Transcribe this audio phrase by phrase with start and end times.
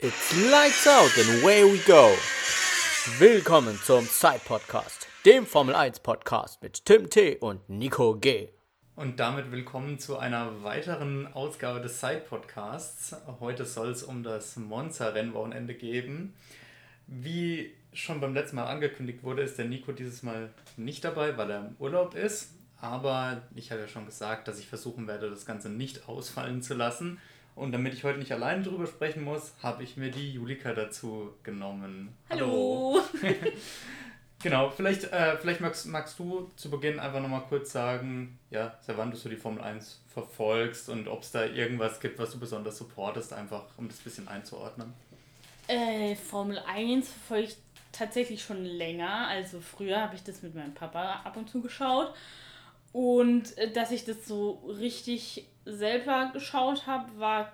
[0.00, 2.12] It's lights out and away we go.
[3.18, 8.50] Willkommen zum Side Podcast, dem Formel 1 Podcast mit Tim T und Nico G.
[8.94, 13.16] Und damit willkommen zu einer weiteren Ausgabe des Side Podcasts.
[13.40, 16.32] Heute soll es um das Monza-Rennwochenende gehen.
[17.08, 21.50] Wie schon beim letzten Mal angekündigt wurde, ist der Nico dieses Mal nicht dabei, weil
[21.50, 22.52] er im Urlaub ist.
[22.80, 26.74] Aber ich habe ja schon gesagt, dass ich versuchen werde, das Ganze nicht ausfallen zu
[26.74, 27.18] lassen.
[27.58, 31.34] Und damit ich heute nicht alleine drüber sprechen muss, habe ich mir die Julika dazu
[31.42, 32.16] genommen.
[32.30, 33.00] Hallo!
[34.42, 38.96] genau, vielleicht, äh, vielleicht magst, magst du zu Beginn einfach nochmal kurz sagen, ja, seit
[38.96, 42.38] wann du so die Formel 1 verfolgst und ob es da irgendwas gibt, was du
[42.38, 44.94] besonders supportest, einfach um das ein bisschen einzuordnen.
[45.66, 47.56] Äh, Formel 1 verfolge ich
[47.90, 49.26] tatsächlich schon länger.
[49.26, 52.14] Also früher habe ich das mit meinem Papa ab und zu geschaut.
[52.92, 57.52] Und äh, dass ich das so richtig selber geschaut habe, war,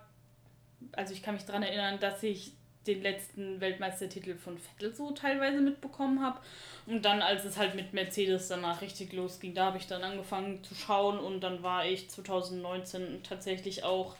[0.93, 2.53] also ich kann mich daran erinnern, dass ich
[2.87, 6.39] den letzten Weltmeistertitel von Vettel so teilweise mitbekommen habe.
[6.87, 10.63] Und dann, als es halt mit Mercedes danach richtig losging, da habe ich dann angefangen
[10.63, 14.17] zu schauen und dann war ich 2019 tatsächlich auch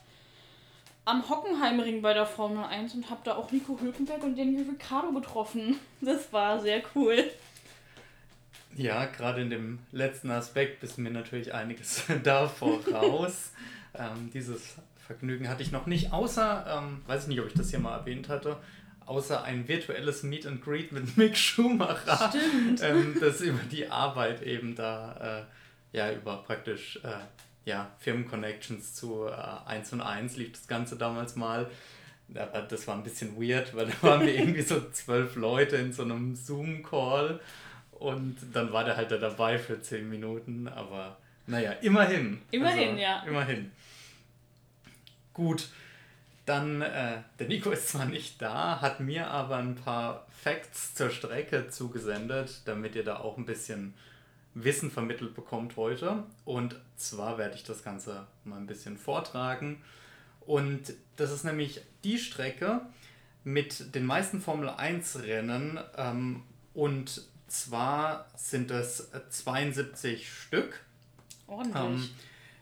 [1.05, 5.11] am Hockenheimring bei der Formel 1 und habe da auch Nico Hülkenberg und Daniel Ricciardo
[5.11, 5.79] getroffen.
[6.01, 7.23] Das war sehr cool.
[8.75, 13.51] Ja, gerade in dem letzten Aspekt bist mir natürlich einiges da voraus.
[13.99, 17.69] Ähm, dieses Vergnügen hatte ich noch nicht, außer, ähm, weiß ich nicht, ob ich das
[17.69, 18.57] hier mal erwähnt hatte,
[19.05, 22.33] außer ein virtuelles Meet and Greet mit Mick Schumacher,
[22.81, 25.45] ähm, das über die Arbeit eben da,
[25.93, 29.33] äh, ja, über praktisch, äh, ja, Firmenconnections zu äh,
[29.65, 31.69] 1 und 1 lief das Ganze damals mal.
[32.33, 35.93] Aber das war ein bisschen weird, weil da waren wir irgendwie so zwölf Leute in
[35.93, 37.39] so einem Zoom-Call
[37.91, 42.41] und dann war der halt da dabei für zehn Minuten, aber naja, immerhin.
[42.51, 43.23] Immerhin, also, ja.
[43.23, 43.71] Immerhin.
[45.33, 45.69] Gut,
[46.45, 51.09] dann, äh, der Nico ist zwar nicht da, hat mir aber ein paar Facts zur
[51.09, 53.93] Strecke zugesendet, damit ihr da auch ein bisschen
[54.53, 56.23] Wissen vermittelt bekommt heute.
[56.45, 59.81] Und zwar werde ich das Ganze mal ein bisschen vortragen.
[60.41, 62.81] Und das ist nämlich die Strecke
[63.43, 66.43] mit den meisten Formel 1 Rennen ähm,
[66.73, 70.84] und zwar sind es 72 Stück.
[71.47, 71.83] Ordentlich.
[71.83, 72.09] Ähm,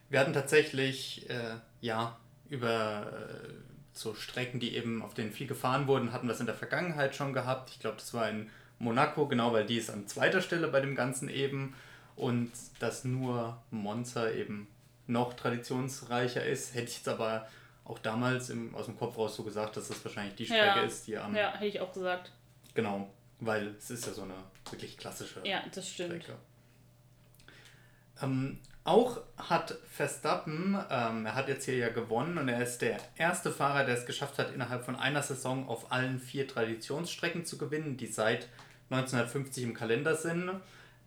[0.10, 2.18] wir hatten tatsächlich, äh, ja,
[2.50, 3.54] über äh,
[3.94, 7.16] so Strecken, die eben auf denen viel gefahren wurden, hatten wir es in der Vergangenheit
[7.16, 7.70] schon gehabt.
[7.72, 8.50] Ich glaube, das war in
[8.80, 11.76] Monaco, genau, weil die ist an zweiter Stelle bei dem Ganzen eben.
[12.16, 14.68] Und dass nur Monza eben
[15.08, 17.48] noch traditionsreicher ist, hätte ich jetzt aber
[17.86, 20.84] auch damals im, aus dem Kopf raus so gesagt, dass das wahrscheinlich die Strecke ja.
[20.84, 21.36] ist, die am.
[21.36, 22.32] Ja, hätte ich auch gesagt.
[22.74, 24.36] Genau, weil es ist ja so eine
[24.70, 26.24] wirklich klassische ja, das stimmt.
[26.24, 26.38] Strecke.
[28.22, 32.98] Ähm, auch hat Verstappen, ähm, er hat jetzt hier ja gewonnen und er ist der
[33.16, 37.58] erste Fahrer, der es geschafft hat, innerhalb von einer Saison auf allen vier Traditionsstrecken zu
[37.58, 38.50] gewinnen, die seit
[38.90, 40.52] 1950 im Kalender sind.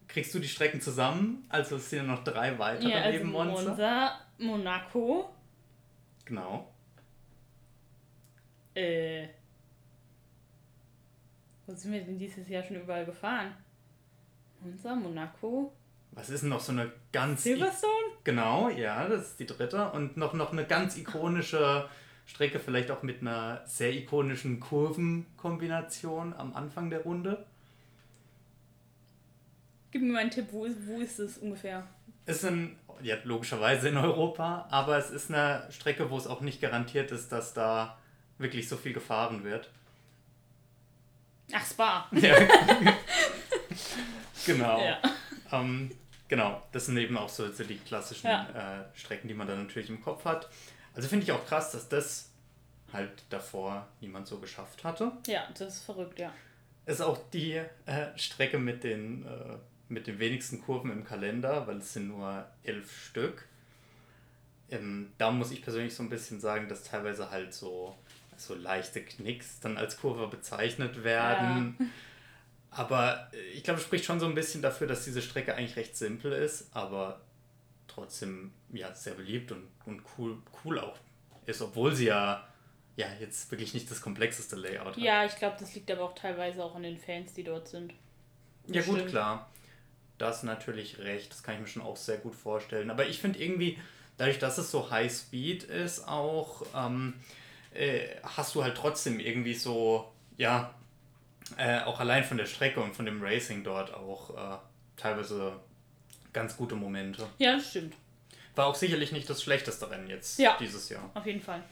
[0.09, 1.45] Kriegst du die Strecken zusammen?
[1.49, 3.69] Also es sind ja noch drei weitere ja, also neben Monza.
[3.69, 5.31] Monza, Monaco.
[6.25, 6.73] Genau.
[8.75, 9.29] Äh,
[11.67, 13.55] wo sind wir denn dieses Jahr schon überall gefahren?
[14.61, 15.73] Monza, Monaco.
[16.17, 17.45] Was ist denn noch so eine ganz.
[17.45, 17.93] Silverstone?
[18.25, 19.91] Genau, ja, das ist die dritte.
[19.93, 21.89] Und noch, noch eine ganz ikonische
[22.25, 27.45] Strecke, vielleicht auch mit einer sehr ikonischen Kurvenkombination am Anfang der Runde.
[29.91, 31.87] Gib mir mal einen Tipp, wo ist, wo ist es ungefähr?
[32.25, 32.53] Es ist
[33.03, 37.31] ja, logischerweise in Europa, aber es ist eine Strecke, wo es auch nicht garantiert ist,
[37.31, 37.99] dass da
[38.39, 39.71] wirklich so viel gefahren wird.
[41.53, 42.09] Ach, Spa.
[42.13, 42.37] Ja.
[44.47, 44.83] genau.
[44.83, 44.99] Ja.
[45.53, 45.91] Ähm,
[46.29, 48.81] genau, das sind eben auch so, so die klassischen ja.
[48.83, 50.49] äh, Strecken, die man dann natürlich im Kopf hat.
[50.95, 52.31] Also finde ich auch krass, dass das
[52.93, 55.13] halt davor niemand so geschafft hatte.
[55.27, 56.33] Ja, das ist verrückt, ja.
[56.87, 59.57] Ist auch die äh, Strecke mit den, äh,
[59.89, 63.47] mit den wenigsten Kurven im Kalender, weil es sind nur elf Stück.
[64.71, 67.97] Ähm, da muss ich persönlich so ein bisschen sagen, dass teilweise halt so
[68.39, 71.77] so leichte Knicks dann als Kurve bezeichnet werden.
[71.79, 71.87] Ja.
[72.77, 75.77] Aber äh, ich glaube, es spricht schon so ein bisschen dafür, dass diese Strecke eigentlich
[75.77, 77.21] recht simpel ist, aber
[77.89, 80.99] trotzdem ja sehr beliebt und, und cool, cool auch
[81.47, 82.47] ist, obwohl sie ja,
[82.97, 84.99] ja jetzt wirklich nicht das komplexeste Layout hat.
[84.99, 87.95] Ja, ich glaube, das liegt aber auch teilweise auch an den Fans, die dort sind.
[88.67, 89.51] Ja, gut, klar.
[90.19, 92.91] Das natürlich recht, das kann ich mir schon auch sehr gut vorstellen.
[92.91, 93.79] Aber ich finde irgendwie,
[94.17, 96.67] dadurch, dass es so High Speed ist, auch.
[96.75, 97.15] Ähm,
[97.75, 100.75] äh, hast du halt trotzdem irgendwie so, ja,
[101.57, 104.59] äh, auch allein von der Strecke und von dem Racing dort auch äh,
[104.97, 105.53] teilweise
[106.33, 107.27] ganz gute Momente.
[107.39, 107.95] Ja, das stimmt.
[108.55, 111.11] War auch sicherlich nicht das schlechteste Rennen jetzt ja, dieses Jahr.
[111.15, 111.63] Auf jeden Fall.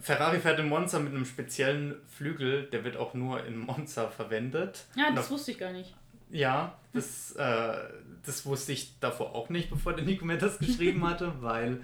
[0.00, 4.84] Ferrari fährt in Monza mit einem speziellen Flügel, der wird auch nur in Monza verwendet.
[4.96, 5.94] Ja, das wusste ich gar nicht.
[6.30, 7.74] Ja, das, äh,
[8.24, 11.80] das wusste ich davor auch nicht, bevor der Nico mir das geschrieben hatte, weil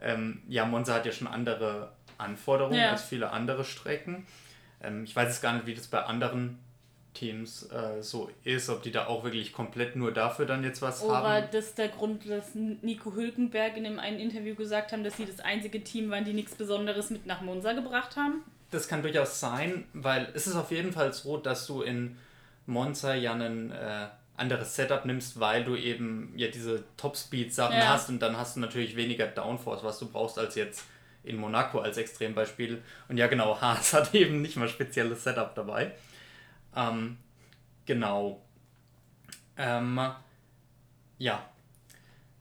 [0.00, 2.90] ähm, ja, Monza hat ja schon andere Anforderungen ja.
[2.90, 4.26] als viele andere Strecken.
[4.82, 6.58] Ähm, ich weiß jetzt gar nicht, wie das bei anderen
[7.14, 11.02] Teams äh, so ist, ob die da auch wirklich komplett nur dafür dann jetzt was
[11.02, 11.26] Oder haben.
[11.26, 15.16] Oder das ist der Grund, dass Nico Hülkenberg in einem einen Interview gesagt haben, dass
[15.16, 18.42] sie das einzige Team waren, die nichts Besonderes mit nach Monza gebracht haben.
[18.70, 22.16] Das kann durchaus sein, weil es ist auf jeden Fall so, dass du in
[22.64, 24.06] Monza ja ein äh,
[24.36, 27.88] anderes Setup nimmst, weil du eben ja diese Top-Speed-Sachen ja.
[27.88, 30.84] hast und dann hast du natürlich weniger Downforce, was du brauchst, als jetzt
[31.24, 32.82] in Monaco als Extrembeispiel.
[33.08, 35.92] Und ja, genau, Haas hat eben nicht mal spezielles Setup dabei.
[36.74, 37.18] Ähm,
[37.86, 38.42] genau.
[39.56, 40.00] Ähm,
[41.18, 41.44] ja.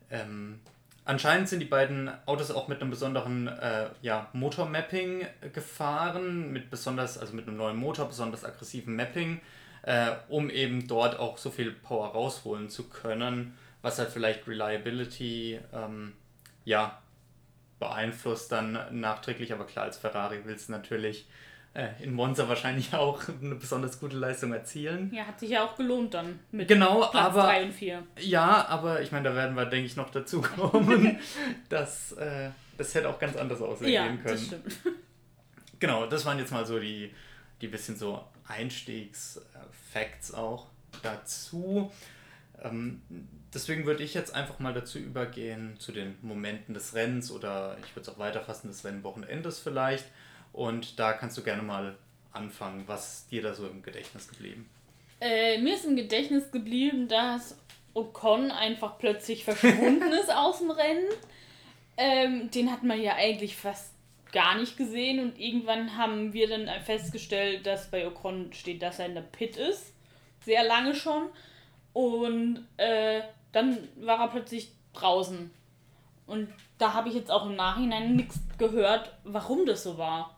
[0.10, 0.60] Ähm,
[1.06, 7.18] anscheinend sind die beiden Autos auch mit einem besonderen äh, ja, Motor-Mapping gefahren, mit besonders,
[7.18, 9.39] also mit einem neuen Motor, besonders aggressiven Mapping,
[9.84, 15.60] äh, um eben dort auch so viel Power rausholen zu können, was halt vielleicht Reliability
[15.74, 16.13] ähm,
[16.66, 17.01] ja,
[17.81, 21.28] beeinflusst dann nachträglich, aber klar, als Ferrari willst du natürlich
[21.74, 25.12] äh, in Monza wahrscheinlich auch eine besonders gute Leistung erzielen.
[25.13, 28.04] Ja, hat sich ja auch gelohnt dann mit genau, Platz aber, 3 und 4.
[28.19, 31.19] Ja, aber ich meine, da werden wir, denke ich, noch dazu kommen,
[31.69, 34.24] dass äh, das hätte auch ganz anders aussehen ja, können.
[34.24, 34.77] Das stimmt.
[35.80, 37.12] Genau, das waren jetzt mal so die,
[37.62, 40.68] die bisschen so Einstiegs-Facts auch
[41.01, 41.92] dazu.
[42.63, 43.02] Ähm,
[43.54, 47.96] deswegen würde ich jetzt einfach mal dazu übergehen, zu den Momenten des Rennens oder ich
[47.96, 50.06] würde es auch weiterfassen, des Rennwochenendes vielleicht.
[50.54, 51.98] Und da kannst du gerne mal
[52.31, 52.84] anfangen.
[52.88, 54.69] Was ist dir da so im Gedächtnis geblieben?
[55.19, 57.58] Äh, mir ist im Gedächtnis geblieben, dass
[57.94, 61.08] Ocon einfach plötzlich verschwunden ist aus dem Rennen.
[61.98, 63.94] Ähm, den hat man ja eigentlich fast
[64.31, 69.08] gar nicht gesehen und irgendwann haben wir dann festgestellt, dass bei Ocon steht, dass er
[69.08, 69.94] in der Pit ist.
[70.46, 71.30] Sehr lange schon.
[71.93, 73.21] Und äh,
[73.51, 75.51] dann war er plötzlich draußen.
[76.27, 80.38] Und da habe ich jetzt auch im Nachhinein nichts gehört, warum das so war.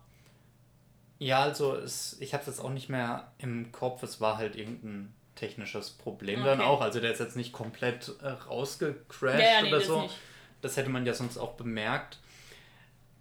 [1.20, 4.04] Ja, also es, ich habe es jetzt auch nicht mehr im Kopf.
[4.04, 6.50] Es war halt irgendein technisches Problem okay.
[6.50, 6.82] dann auch.
[6.82, 10.02] Also der ist jetzt nicht komplett äh, rausgecrashed ja, ja, nee, oder so.
[10.02, 10.12] Das,
[10.62, 12.20] das, hätte man ja sonst auch bemerkt.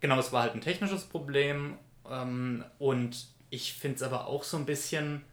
[0.00, 1.78] Genau, es war halt ein technisches Problem.
[2.10, 5.24] Ähm, und ich finde es aber auch so ein bisschen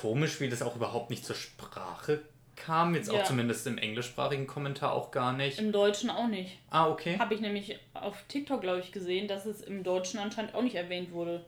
[0.00, 2.22] komisch, wie das auch überhaupt nicht zur Sprache
[2.54, 2.94] kam.
[2.94, 3.20] Jetzt ja.
[3.20, 5.58] auch zumindest im englischsprachigen Kommentar auch gar nicht.
[5.58, 6.58] Im Deutschen auch nicht.
[6.70, 7.18] Ah, okay.
[7.18, 10.74] Habe ich nämlich auf TikTok, glaube ich, gesehen, dass es im Deutschen anscheinend auch nicht
[10.74, 11.44] erwähnt wurde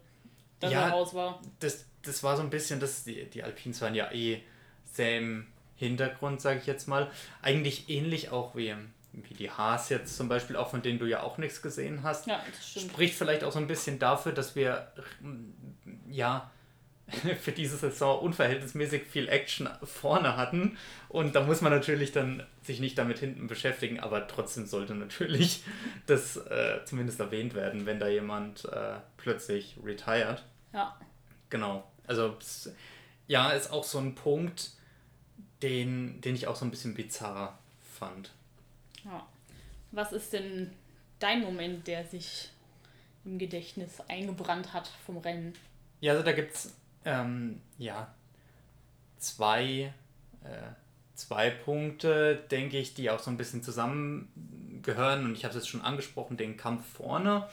[0.60, 1.40] dass ja, er raus war.
[1.60, 4.42] Das, das war so ein bisschen, das, die, die Alpins waren ja eh
[4.92, 5.46] sehr im
[5.76, 7.10] Hintergrund, sage ich jetzt mal.
[7.42, 8.74] Eigentlich ähnlich auch wie,
[9.12, 12.26] wie die Haas jetzt zum Beispiel, auch von denen du ja auch nichts gesehen hast.
[12.26, 12.92] Ja, das stimmt.
[12.92, 14.92] Spricht vielleicht auch so ein bisschen dafür, dass wir
[16.10, 16.50] ja
[17.40, 20.76] für diese Saison unverhältnismäßig viel Action vorne hatten.
[21.08, 25.64] Und da muss man natürlich dann sich nicht damit hinten beschäftigen, aber trotzdem sollte natürlich
[26.06, 30.44] das äh, zumindest erwähnt werden, wenn da jemand äh, plötzlich retired.
[30.72, 30.98] Ja.
[31.50, 31.90] Genau.
[32.06, 32.36] Also
[33.26, 34.72] ja, ist auch so ein Punkt,
[35.62, 37.58] den, den ich auch so ein bisschen bizarr
[37.98, 38.32] fand.
[39.04, 39.26] Ja.
[39.92, 40.72] Was ist denn
[41.18, 42.50] dein Moment, der sich
[43.24, 45.54] im Gedächtnis eingebrannt hat vom Rennen?
[46.00, 48.12] Ja, also da gibt es ähm, ja,
[49.18, 49.92] zwei,
[50.44, 50.70] äh,
[51.14, 55.24] zwei Punkte, denke ich, die auch so ein bisschen zusammengehören.
[55.24, 57.48] Und ich habe es jetzt schon angesprochen, den Kampf vorne.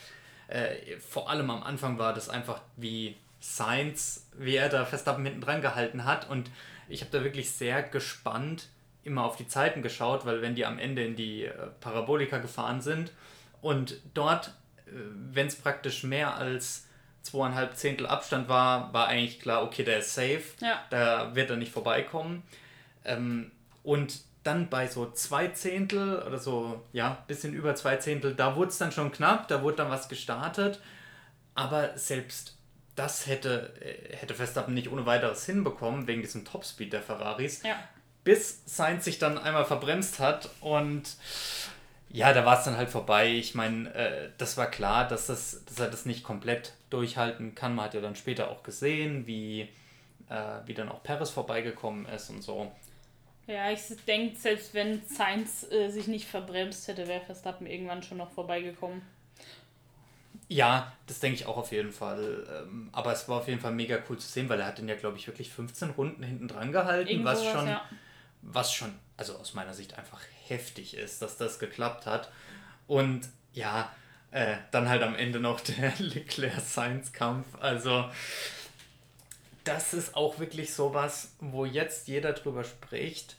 [0.48, 5.42] Äh, vor allem am Anfang war das einfach wie Science, wie er da Verstappen hinten
[5.42, 6.30] dran gehalten hat.
[6.30, 6.50] Und
[6.88, 8.70] ich habe da wirklich sehr gespannt
[9.04, 12.82] immer auf die Zeiten geschaut, weil wenn die am Ende in die äh, Parabolika gefahren
[12.82, 13.12] sind
[13.62, 14.48] und dort,
[14.88, 14.92] äh,
[15.32, 16.85] wenn es praktisch mehr als
[17.26, 20.82] zweieinhalb Zehntel Abstand war, war eigentlich klar, okay, der ist safe, ja.
[20.90, 22.44] da wird er nicht vorbeikommen.
[23.04, 23.52] Ähm,
[23.84, 28.70] und dann bei so zwei Zehntel oder so, ja, bisschen über zwei Zehntel, da wurde
[28.70, 30.80] es dann schon knapp, da wurde dann was gestartet.
[31.56, 32.56] Aber selbst
[32.96, 37.64] das hätte, äh, hätte Verstappen nicht ohne weiteres hinbekommen, wegen diesem Topspeed der Ferraris.
[37.64, 37.76] Ja.
[38.24, 41.04] Bis Sainz sich dann einmal verbremst hat und
[42.10, 43.30] ja, da war es dann halt vorbei.
[43.30, 47.76] Ich meine, äh, das war klar, dass, das, dass er das nicht komplett durchhalten kann.
[47.76, 49.70] Man hat ja dann später auch gesehen, wie,
[50.30, 52.72] äh, wie dann auch Paris vorbeigekommen ist und so.
[53.48, 58.18] Ja, ich denke, selbst wenn Sainz äh, sich nicht verbremst hätte, wäre Verstappen irgendwann schon
[58.18, 59.02] noch vorbeigekommen.
[60.48, 62.46] Ja, das denke ich auch auf jeden Fall.
[62.68, 64.88] Ähm, aber es war auf jeden Fall mega cool zu sehen, weil er hat den
[64.88, 67.82] ja, glaube ich, wirklich 15 Runden hinten dran gehalten, Irgendwo was schon, ja.
[68.42, 72.32] was schon, also aus meiner Sicht einfach heftig ist, dass das geklappt hat.
[72.88, 73.92] Und ja,
[74.36, 77.48] äh, dann halt am Ende noch der Leclerc-Science-Kampf.
[77.62, 78.10] Also,
[79.64, 83.38] das ist auch wirklich sowas, wo jetzt jeder drüber spricht,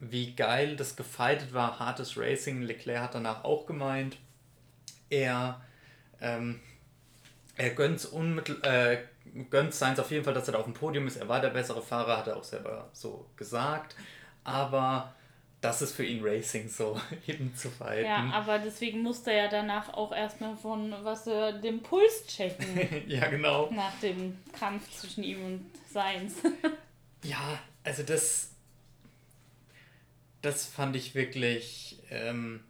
[0.00, 2.62] wie geil das gefeitet war, hartes Racing.
[2.62, 4.16] Leclerc hat danach auch gemeint,
[5.10, 5.60] er,
[6.22, 6.60] ähm,
[7.56, 8.98] er gönnt unmittel, äh,
[9.50, 11.16] gönnt Sainz auf jeden Fall, dass er da auf dem Podium ist.
[11.16, 13.94] Er war der bessere Fahrer, hat er auch selber so gesagt.
[14.42, 15.14] Aber
[15.60, 18.04] das ist für ihn Racing so eben zu fighten.
[18.04, 23.04] Ja, aber deswegen musste er ja danach auch erstmal von was er den Puls checken.
[23.06, 23.70] ja, genau.
[23.70, 26.36] Nach dem Kampf zwischen ihm und Sainz.
[27.24, 28.50] ja, also das
[30.40, 32.60] das fand ich wirklich ähm,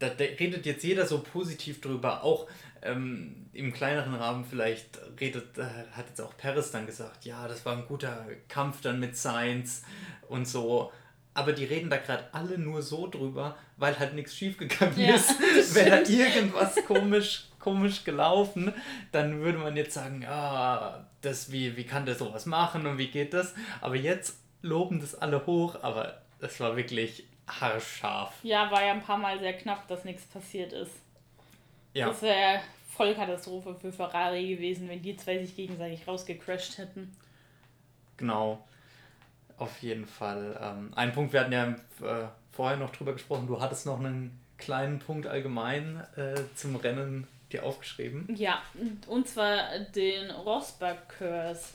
[0.00, 2.46] da, da, redet jetzt jeder so positiv drüber, auch
[2.82, 7.64] ähm, im kleineren Rahmen vielleicht redet, äh, hat jetzt auch Paris dann gesagt, ja, das
[7.64, 9.82] war ein guter Kampf dann mit Science
[10.28, 10.90] und so
[11.34, 15.74] aber die reden da gerade alle nur so drüber, weil halt nichts schiefgegangen ja, ist.
[15.74, 18.72] Wäre da irgendwas komisch, komisch gelaufen,
[19.12, 23.08] dann würde man jetzt sagen, ah, das, wie, wie kann der sowas machen und wie
[23.08, 23.54] geht das?
[23.80, 28.34] Aber jetzt loben das alle hoch, aber das war wirklich haarscharf.
[28.42, 30.92] Ja, war ja ein paar Mal sehr knapp, dass nichts passiert ist.
[31.94, 32.08] Ja.
[32.08, 37.16] Das wäre Vollkatastrophe für Ferrari gewesen, wenn die zwei sich gegenseitig rausgecrashed hätten.
[38.16, 38.64] Genau.
[39.60, 40.58] Auf jeden Fall.
[40.58, 44.40] Ähm, ein Punkt, wir hatten ja äh, vorher noch drüber gesprochen, du hattest noch einen
[44.56, 48.26] kleinen Punkt allgemein äh, zum Rennen dir aufgeschrieben.
[48.34, 48.62] Ja,
[49.06, 51.74] und zwar den Rosberg-Curse.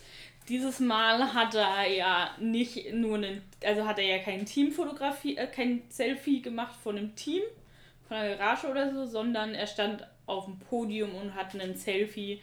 [0.50, 5.46] Dieses Mal hat er ja nicht nur einen, also hat er ja kein Teamfotografie, äh,
[5.46, 7.44] kein Selfie gemacht von einem Team,
[8.08, 12.42] von einer Garage oder so, sondern er stand auf dem Podium und hat ein Selfie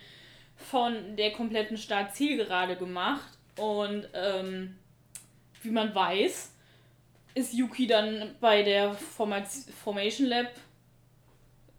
[0.54, 3.38] von der kompletten Start-Zielgerade gemacht.
[3.56, 4.76] Und ähm,
[5.62, 6.52] wie man weiß,
[7.34, 10.50] ist Yuki dann bei der Formation Lab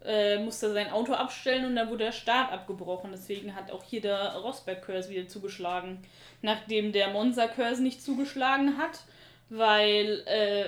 [0.06, 3.12] äh, musste sein Auto abstellen und dann wurde der Start abgebrochen.
[3.12, 6.00] Deswegen hat auch hier der Rosberg-Curse wieder zugeschlagen.
[6.42, 9.04] Nachdem der Monza-Curse nicht zugeschlagen hat,
[9.50, 10.66] weil äh,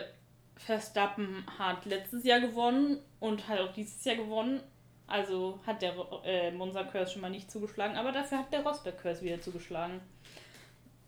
[0.56, 4.62] Verstappen hat letztes Jahr gewonnen und hat auch dieses Jahr gewonnen.
[5.08, 5.94] Also hat der
[6.24, 10.00] äh, Monza-Curse schon mal nicht zugeschlagen, aber dafür hat der Rosberg-Curse wieder zugeschlagen.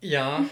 [0.01, 0.45] Ja,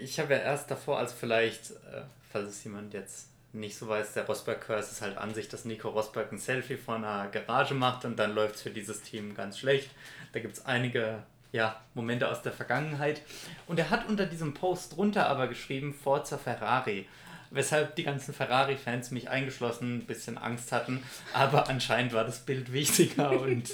[0.00, 4.14] ich habe ja erst davor, also vielleicht, äh, falls es jemand jetzt nicht so weiß,
[4.14, 8.04] der Rosberg-Curse ist halt an sich, dass Nico Rosberg ein Selfie vor einer Garage macht
[8.04, 9.90] und dann läuft es für dieses Team ganz schlecht.
[10.32, 13.22] Da gibt es einige ja, Momente aus der Vergangenheit.
[13.66, 17.06] Und er hat unter diesem Post drunter aber geschrieben, Forza Ferrari.
[17.52, 21.02] Weshalb die ganzen Ferrari-Fans, mich eingeschlossen, ein bisschen Angst hatten.
[21.32, 23.68] Aber anscheinend war das Bild wichtiger und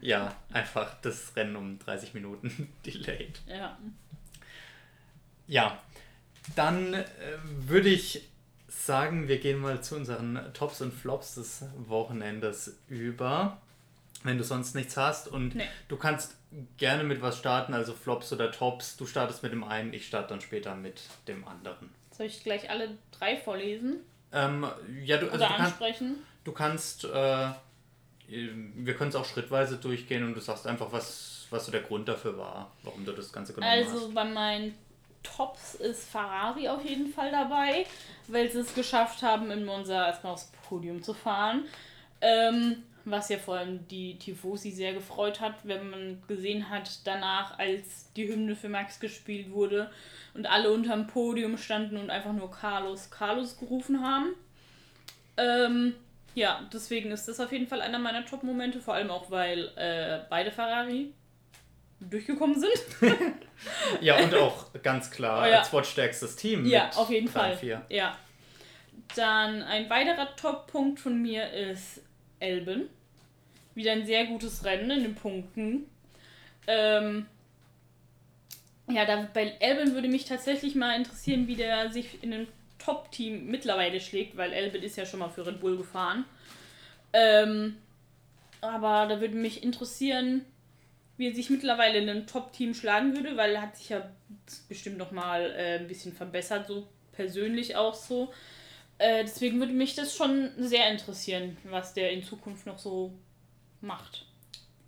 [0.00, 3.40] ja, einfach das Rennen um 30 Minuten delayed.
[3.48, 3.76] Ja.
[5.48, 5.78] Ja,
[6.54, 7.04] dann äh,
[7.42, 8.28] würde ich
[8.68, 13.60] sagen, wir gehen mal zu unseren Tops und Flops des Wochenendes über.
[14.22, 15.68] Wenn du sonst nichts hast und nee.
[15.88, 16.36] du kannst
[16.78, 18.96] gerne mit was starten, also Flops oder Tops.
[18.96, 21.90] Du startest mit dem einen, ich starte dann später mit dem anderen.
[22.10, 23.98] Soll ich gleich alle drei vorlesen?
[24.32, 24.66] Ähm,
[25.04, 26.14] ja, du, also oder du ansprechen?
[26.14, 27.48] Kann, du kannst, äh,
[28.28, 32.08] wir können es auch schrittweise durchgehen und du sagst einfach, was, was so der Grund
[32.08, 33.96] dafür war, warum du das Ganze genommen also, hast.
[33.96, 34.74] Also bei meinen
[35.26, 37.86] Tops ist Ferrari auf jeden Fall dabei,
[38.28, 41.64] weil sie es geschafft haben, in Monza erstmal aufs Podium zu fahren.
[42.20, 47.56] Ähm, was ja vor allem die Tifosi sehr gefreut hat, wenn man gesehen hat, danach,
[47.58, 49.90] als die Hymne für Max gespielt wurde
[50.34, 54.34] und alle unterm Podium standen und einfach nur Carlos, Carlos gerufen haben.
[55.36, 55.94] Ähm,
[56.34, 60.20] ja, deswegen ist das auf jeden Fall einer meiner Top-Momente, vor allem auch, weil äh,
[60.28, 61.12] beide Ferrari
[62.00, 62.72] durchgekommen sind.
[64.00, 65.58] ja, und auch ganz klar oh, ja.
[65.60, 66.66] als wortstärkstes Team.
[66.66, 67.56] Ja, auf jeden Fall.
[67.56, 67.86] 4.
[67.88, 68.16] Ja.
[69.14, 72.02] Dann ein weiterer Top-Punkt von mir ist
[72.40, 72.88] Elben.
[73.74, 75.86] Wieder ein sehr gutes Rennen in den Punkten.
[76.66, 77.26] Ähm,
[78.88, 82.48] ja, da, bei Elben würde mich tatsächlich mal interessieren, wie der sich in einem
[82.78, 86.24] Top-Team mittlerweile schlägt, weil Elben ist ja schon mal für Red Bull gefahren.
[87.12, 87.76] Ähm,
[88.60, 90.44] aber da würde mich interessieren,
[91.16, 94.10] wie er sich mittlerweile in einem Top-Team schlagen würde, weil er hat sich ja
[94.68, 98.32] bestimmt noch mal äh, ein bisschen verbessert, so persönlich auch so.
[98.98, 103.12] Äh, deswegen würde mich das schon sehr interessieren, was der in Zukunft noch so
[103.80, 104.26] macht.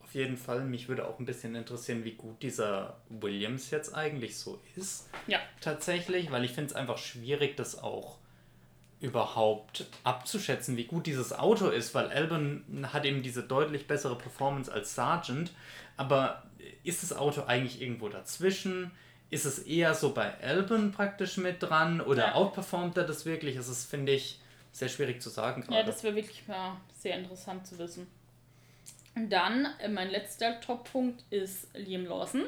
[0.01, 4.39] Auf jeden Fall, mich würde auch ein bisschen interessieren, wie gut dieser Williams jetzt eigentlich
[4.39, 5.11] so ist.
[5.27, 5.39] Ja.
[5.61, 8.17] Tatsächlich, weil ich finde es einfach schwierig, das auch
[9.01, 14.73] überhaupt abzuschätzen, wie gut dieses Auto ist, weil Albon hat eben diese deutlich bessere Performance
[14.73, 15.53] als Sargent,
[15.99, 16.43] aber
[16.85, 18.91] ist das Auto eigentlich irgendwo dazwischen?
[19.31, 22.35] Ist es eher so bei Albon praktisch mit dran oder ja.
[22.35, 23.57] outperformt er das wirklich?
[23.57, 24.41] Es ist, finde ich,
[24.73, 25.77] sehr schwierig zu sagen gerade.
[25.77, 28.07] Ja, das wäre wirklich mal sehr interessant zu wissen.
[29.15, 32.45] Und dann, äh, mein letzter Top-Punkt ist Liam Lawson.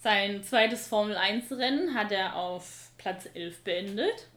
[0.00, 4.28] Sein zweites Formel-1-Rennen hat er auf Platz 11 beendet.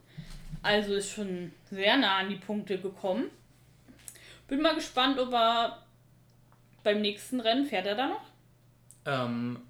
[0.63, 3.29] Also ist schon sehr nah an die Punkte gekommen.
[4.47, 5.83] Bin mal gespannt, ob er
[6.83, 8.21] beim nächsten Rennen fährt er da noch?
[9.05, 9.61] Ähm,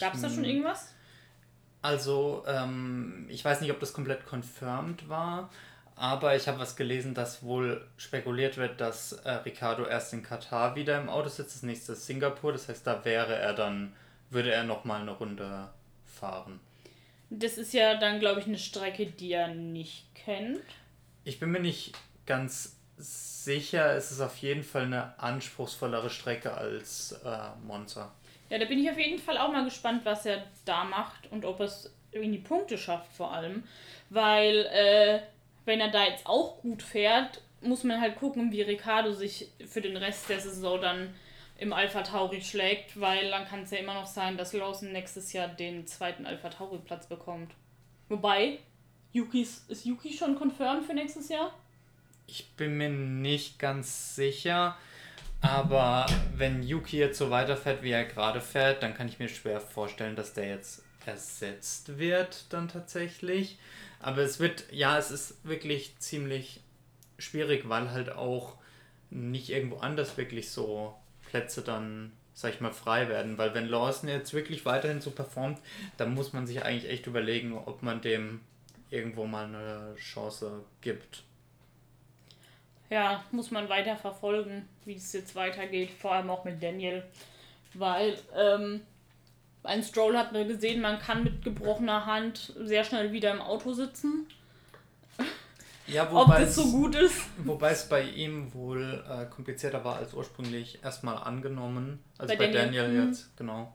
[0.00, 0.94] Gab es da schon irgendwas?
[1.82, 5.50] Also, ähm, ich weiß nicht, ob das komplett confirmed war,
[5.94, 10.74] aber ich habe was gelesen, dass wohl spekuliert wird, dass äh, Ricardo erst in Katar
[10.74, 11.56] wieder im Auto sitzt.
[11.56, 13.92] Das nächste ist Singapur, das heißt, da wäre er dann,
[14.30, 15.68] würde er nochmal eine Runde
[16.04, 16.60] fahren.
[17.30, 20.60] Das ist ja dann, glaube ich, eine Strecke, die er nicht kennt.
[21.24, 21.94] Ich bin mir nicht
[22.26, 28.12] ganz sicher, es ist auf jeden Fall eine anspruchsvollere Strecke als äh, Monza.
[28.50, 31.44] Ja, da bin ich auf jeden Fall auch mal gespannt, was er da macht und
[31.44, 33.64] ob er es die Punkte schafft vor allem.
[34.10, 35.20] Weil, äh,
[35.64, 39.80] wenn er da jetzt auch gut fährt, muss man halt gucken, wie Ricardo sich für
[39.80, 41.14] den Rest der Saison dann
[41.58, 45.32] im Alpha Tauri schlägt, weil dann kann es ja immer noch sein, dass Lawson nächstes
[45.32, 47.52] Jahr den zweiten Alpha Tauri Platz bekommt.
[48.08, 48.60] Wobei,
[49.12, 51.52] Yukis, ist Yuki schon confirmed für nächstes Jahr?
[52.28, 54.76] Ich bin mir nicht ganz sicher.
[55.40, 56.06] Aber
[56.36, 60.14] wenn Yuki jetzt so weiterfährt, wie er gerade fährt, dann kann ich mir schwer vorstellen,
[60.14, 63.58] dass der jetzt ersetzt wird dann tatsächlich.
[64.00, 66.60] Aber es wird, ja, es ist wirklich ziemlich
[67.18, 68.58] schwierig, weil halt auch
[69.10, 70.94] nicht irgendwo anders wirklich so
[71.30, 73.38] Plätze dann, sag ich mal, frei werden.
[73.38, 75.60] Weil wenn Lawson jetzt wirklich weiterhin so performt,
[75.96, 78.40] dann muss man sich eigentlich echt überlegen, ob man dem
[78.90, 81.22] irgendwo mal eine Chance gibt
[82.90, 87.02] ja, muss man weiter verfolgen, wie es jetzt weitergeht, vor allem auch mit Daniel.
[87.74, 88.80] Weil ähm,
[89.62, 93.72] ein Stroll hat mir gesehen, man kann mit gebrochener Hand sehr schnell wieder im Auto
[93.72, 94.26] sitzen.
[95.86, 97.26] Ja, wobei Ob das so gut ist.
[97.38, 102.02] Wobei es bei ihm wohl äh, komplizierter war als ursprünglich erstmal angenommen.
[102.16, 103.08] Also bei, bei Daniel, Daniel hm.
[103.08, 103.74] jetzt, genau.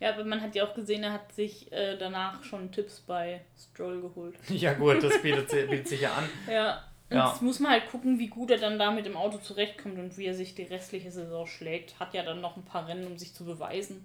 [0.00, 3.40] Ja, aber man hat ja auch gesehen, er hat sich äh, danach schon Tipps bei
[3.58, 4.36] Stroll geholt.
[4.48, 6.24] ja, gut, das bietet, bietet sich ja an.
[6.50, 6.84] Ja.
[7.14, 7.30] Und ja.
[7.30, 10.18] Jetzt muss man halt gucken, wie gut er dann da mit dem Auto zurechtkommt und
[10.18, 12.00] wie er sich die restliche Saison schlägt.
[12.00, 14.04] Hat ja dann noch ein paar Rennen, um sich zu beweisen.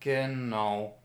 [0.00, 0.98] Genau.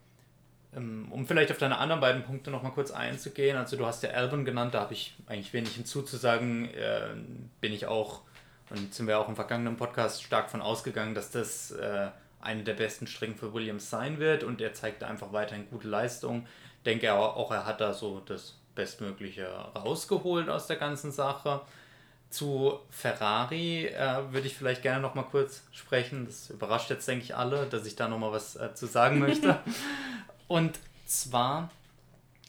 [0.76, 3.56] Ähm, um vielleicht auf deine anderen beiden Punkte noch mal kurz einzugehen.
[3.56, 6.74] Also du hast ja Albon genannt, da habe ich eigentlich wenig hinzuzusagen.
[6.74, 7.10] Äh,
[7.62, 8.22] bin ich auch,
[8.72, 12.08] und sind wir auch im vergangenen Podcast stark von ausgegangen, dass das äh,
[12.42, 16.48] eine der besten Strecken für Williams sein wird und er zeigt einfach weiterhin gute Leistung.
[16.84, 21.62] Denke auch, er hat da so das Bestmögliche rausgeholt aus der ganzen Sache.
[22.30, 26.26] Zu Ferrari äh, würde ich vielleicht gerne noch mal kurz sprechen.
[26.26, 29.20] Das überrascht jetzt, denke ich, alle, dass ich da noch mal was äh, zu sagen
[29.20, 29.60] möchte.
[30.48, 31.70] Und zwar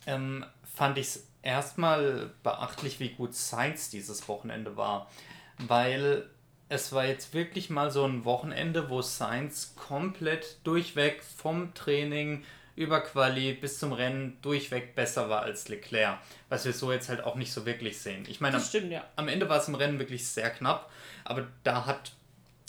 [0.07, 5.11] ähm, fand ich es erstmal beachtlich, wie gut Science dieses Wochenende war.
[5.59, 6.29] Weil
[6.69, 12.45] es war jetzt wirklich mal so ein Wochenende, wo Science komplett durchweg vom Training
[12.77, 17.23] über Quali bis zum Rennen durchweg besser war als Leclerc, was wir so jetzt halt
[17.23, 18.25] auch nicht so wirklich sehen.
[18.29, 19.05] Ich meine, am, stimmt, ja.
[19.17, 20.91] am Ende war es im Rennen wirklich sehr knapp,
[21.25, 22.13] aber da hat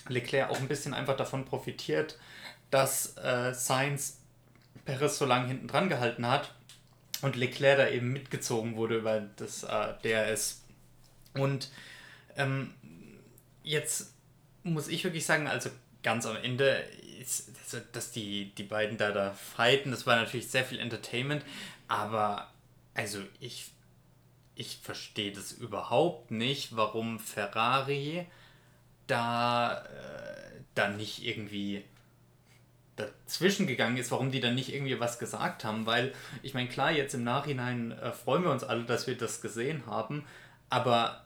[0.07, 2.19] Leclerc auch ein bisschen einfach davon profitiert,
[2.69, 4.19] dass äh, Sainz
[4.85, 6.53] Perez so lange hinten dran gehalten hat
[7.21, 10.63] und Leclerc da eben mitgezogen wurde über das äh, DRS.
[11.33, 11.71] Und
[12.37, 12.73] ähm,
[13.63, 14.13] jetzt
[14.63, 15.69] muss ich wirklich sagen, also
[16.05, 16.83] ganz am Ende
[17.19, 17.51] ist,
[17.91, 21.43] dass die, die beiden da, da fighten, das war natürlich sehr viel Entertainment,
[21.87, 22.51] aber
[22.93, 23.71] also ich,
[24.53, 28.27] ich verstehe das überhaupt nicht, warum Ferrari
[29.07, 31.83] da, äh, da nicht irgendwie
[32.97, 36.13] dazwischen gegangen ist, warum die dann nicht irgendwie was gesagt haben, weil
[36.43, 39.87] ich meine, klar, jetzt im Nachhinein äh, freuen wir uns alle, dass wir das gesehen
[39.87, 40.23] haben,
[40.69, 41.25] aber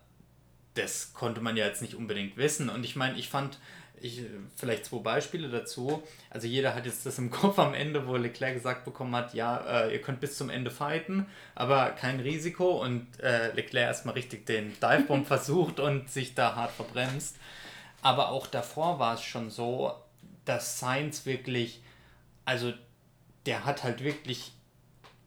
[0.74, 2.70] das konnte man ja jetzt nicht unbedingt wissen.
[2.70, 3.60] Und ich meine, ich fand
[4.02, 4.24] ich,
[4.56, 6.04] vielleicht zwei Beispiele dazu.
[6.30, 9.58] Also jeder hat jetzt das im Kopf am Ende, wo Leclerc gesagt bekommen hat, ja,
[9.58, 14.46] äh, ihr könnt bis zum Ende fighten, aber kein Risiko und äh, Leclerc erstmal richtig
[14.46, 17.38] den Divebomb versucht und sich da hart verbremst.
[18.02, 19.94] Aber auch davor war es schon so,
[20.46, 21.82] dass Sainz wirklich,
[22.46, 22.74] also
[23.46, 24.54] der hat halt wirklich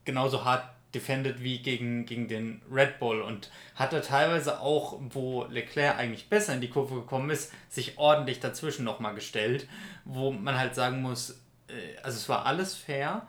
[0.05, 5.99] genauso hart defended wie gegen, gegen den Red Bull und hatte teilweise auch, wo Leclerc
[5.99, 9.69] eigentlich besser in die Kurve gekommen ist, sich ordentlich dazwischen nochmal gestellt,
[10.05, 13.27] wo man halt sagen muss, äh, also es war alles fair,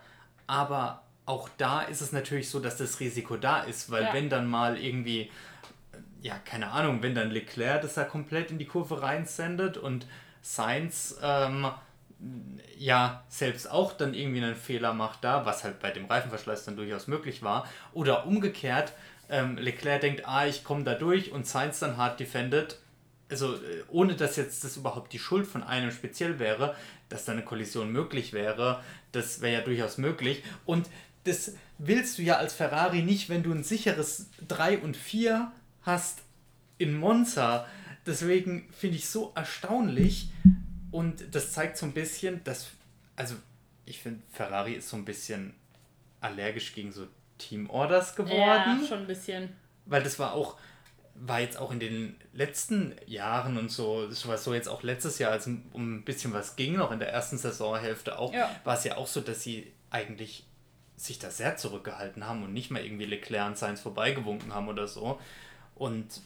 [0.47, 4.13] aber auch da ist es natürlich so, dass das Risiko da ist, weil ja.
[4.13, 5.29] wenn dann mal irgendwie, äh,
[6.21, 10.05] ja, keine Ahnung, wenn dann Leclerc das da komplett in die Kurve reinsendet und
[10.41, 11.71] Sainz ähm,
[12.77, 16.75] ja selbst auch dann irgendwie einen Fehler macht da, was halt bei dem Reifenverschleiß dann
[16.75, 17.67] durchaus möglich war.
[17.93, 18.93] Oder umgekehrt,
[19.29, 22.79] ähm, Leclerc denkt, ah, ich komme da durch und Sainz dann hart defended.
[23.29, 26.75] Also äh, ohne dass jetzt das überhaupt die Schuld von einem speziell wäre,
[27.09, 28.81] dass da eine Kollision möglich wäre,
[29.11, 30.43] das wäre ja durchaus möglich.
[30.65, 30.89] Und
[31.23, 35.51] das willst du ja als Ferrari nicht, wenn du ein sicheres 3 und 4
[35.83, 36.21] hast
[36.77, 37.65] in Monza.
[38.05, 40.29] Deswegen finde ich so erstaunlich
[40.93, 42.67] und das zeigt so ein bisschen, dass,
[43.15, 43.33] also
[43.83, 45.55] ich finde, Ferrari ist so ein bisschen
[46.21, 47.07] allergisch gegen so
[47.39, 48.37] Team-Orders geworden.
[48.37, 49.55] Ja, schon ein bisschen.
[49.87, 50.55] Weil das war auch,
[51.15, 55.17] war jetzt auch in den letzten Jahren und so, das war so jetzt auch letztes
[55.17, 58.51] Jahr, als um ein bisschen was ging, noch in der ersten Saisonhälfte auch, ja.
[58.63, 60.45] war es ja auch so, dass sie eigentlich
[60.95, 64.87] sich da sehr zurückgehalten haben und nicht mal irgendwie Leclerc und Sainz vorbeigewunken haben oder
[64.87, 65.19] so.
[65.73, 66.21] Und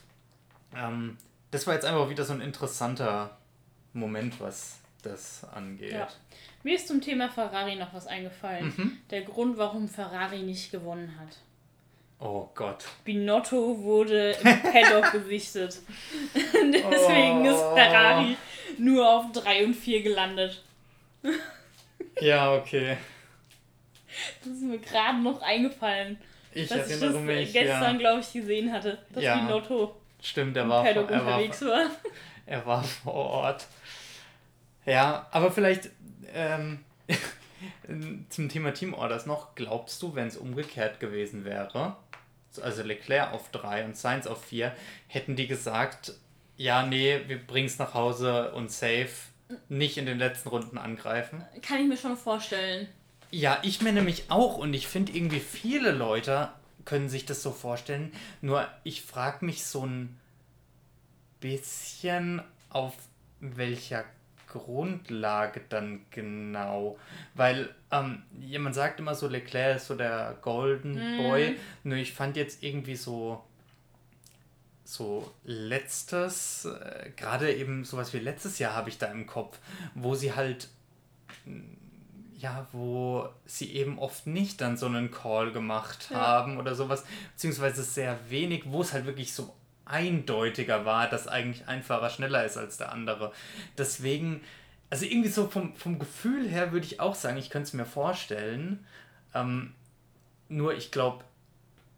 [0.75, 1.15] ähm,
[1.51, 3.37] das war jetzt einfach wieder so ein interessanter
[3.99, 5.93] Moment, was das angeht.
[5.93, 6.07] Ja.
[6.63, 8.73] Mir ist zum Thema Ferrari noch was eingefallen.
[8.75, 8.97] Mhm.
[9.09, 11.37] Der Grund, warum Ferrari nicht gewonnen hat.
[12.19, 12.85] Oh Gott.
[13.05, 15.79] Binotto wurde im Paddock gesichtet.
[16.33, 17.51] Deswegen oh.
[17.51, 18.37] ist Ferrari
[18.79, 20.63] nur auf 3 und 4 gelandet.
[22.19, 22.97] ja, okay.
[24.39, 26.17] Das ist mir gerade noch eingefallen.
[26.51, 27.97] Ich dass erinnere ich das mich, gestern, ja.
[27.99, 29.37] glaube ich, gesehen hatte, dass ja.
[29.37, 31.91] Binotto Stimmt, er war, Paddock er unterwegs war, war.
[32.47, 33.67] Er war vor Ort.
[34.85, 35.89] Ja, aber vielleicht
[36.33, 36.79] ähm,
[38.29, 41.97] zum Thema Teamorders noch, glaubst du, wenn es umgekehrt gewesen wäre,
[42.61, 44.73] also Leclerc auf 3 und Sainz auf 4,
[45.07, 46.13] hätten die gesagt,
[46.55, 49.09] ja, nee, wir bringen es nach Hause und safe,
[49.67, 51.43] nicht in den letzten Runden angreifen?
[51.61, 52.87] Kann ich mir schon vorstellen.
[53.29, 56.49] Ja, ich mir nämlich auch und ich finde irgendwie viele Leute
[56.85, 60.17] können sich das so vorstellen, nur ich frage mich so ein
[61.39, 62.95] bisschen auf
[63.39, 64.05] welcher
[64.47, 66.97] Grundlage dann genau?
[67.35, 71.17] Weil ähm, jemand sagt immer so, Leclerc ist so der Golden mm.
[71.17, 71.57] Boy.
[71.83, 73.43] Nur ich fand jetzt irgendwie so
[74.83, 79.59] so letztes, äh, gerade eben sowas wie letztes Jahr habe ich da im Kopf,
[79.95, 80.69] wo sie halt
[82.37, 86.17] ja, wo sie eben oft nicht dann so einen Call gemacht ja.
[86.17, 89.53] haben oder sowas, beziehungsweise sehr wenig, wo es halt wirklich so
[89.89, 93.31] eindeutiger war, dass eigentlich ein Fahrer schneller ist als der andere.
[93.77, 94.41] Deswegen,
[94.89, 97.85] also irgendwie so vom, vom Gefühl her würde ich auch sagen, ich könnte es mir
[97.85, 98.85] vorstellen.
[99.33, 99.73] Ähm,
[100.49, 101.23] nur ich glaube,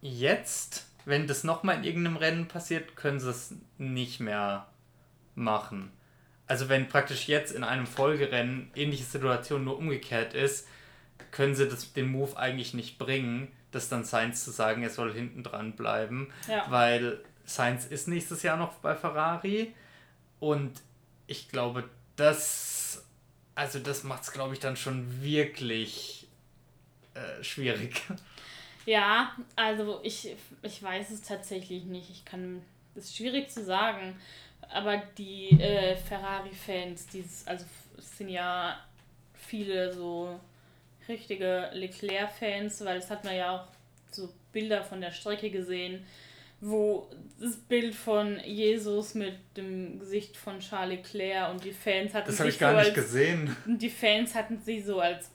[0.02, 4.68] jetzt, wenn das nochmal in irgendeinem Rennen passiert, können sie es nicht mehr
[5.36, 5.92] machen.
[6.48, 10.68] Also wenn praktisch jetzt in einem Folgerennen ähnliche Situation nur umgekehrt ist,
[11.32, 15.14] können sie das, den Move eigentlich nicht bringen, das dann Sainz zu sagen, er soll
[15.14, 16.66] hinten dran bleiben, ja.
[16.70, 19.74] weil Sainz ist nächstes Jahr noch bei Ferrari
[20.40, 20.72] und
[21.28, 23.04] ich glaube, das,
[23.56, 26.28] also das macht es, glaube ich, dann schon wirklich
[27.14, 28.02] äh, schwierig.
[28.86, 32.10] Ja, also ich, ich weiß es tatsächlich nicht.
[32.10, 32.62] Ich kann,
[32.96, 34.20] es ist schwierig zu sagen,
[34.62, 37.08] aber die äh, Ferrari-Fans,
[37.46, 37.66] also
[37.98, 38.80] es sind ja
[39.34, 40.40] viele so
[41.08, 43.68] richtige Leclerc-Fans, weil das hat man ja auch
[44.12, 46.06] so Bilder von der Strecke gesehen,
[46.62, 52.28] wo das Bild von Jesus mit dem Gesicht von Charles Leclerc und die Fans hatten
[52.28, 53.56] das habe ich gar so nicht als, gesehen.
[53.66, 55.32] Die Fans hatten sie so als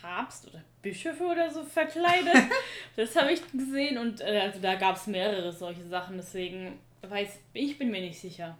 [0.00, 2.50] Papst oder Bischöfe oder so verkleidet.
[2.96, 7.38] das habe ich gesehen und äh, also da gab es mehrere solche Sachen, deswegen weiß
[7.52, 8.58] ich bin mir nicht sicher.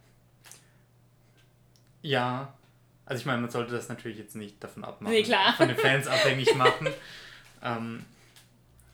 [2.03, 2.53] Ja,
[3.07, 5.55] also ich meine, man sollte das natürlich jetzt nicht davon abmachen, nee, klar.
[5.57, 6.89] von den Fans abhängig machen.
[7.63, 8.05] ähm,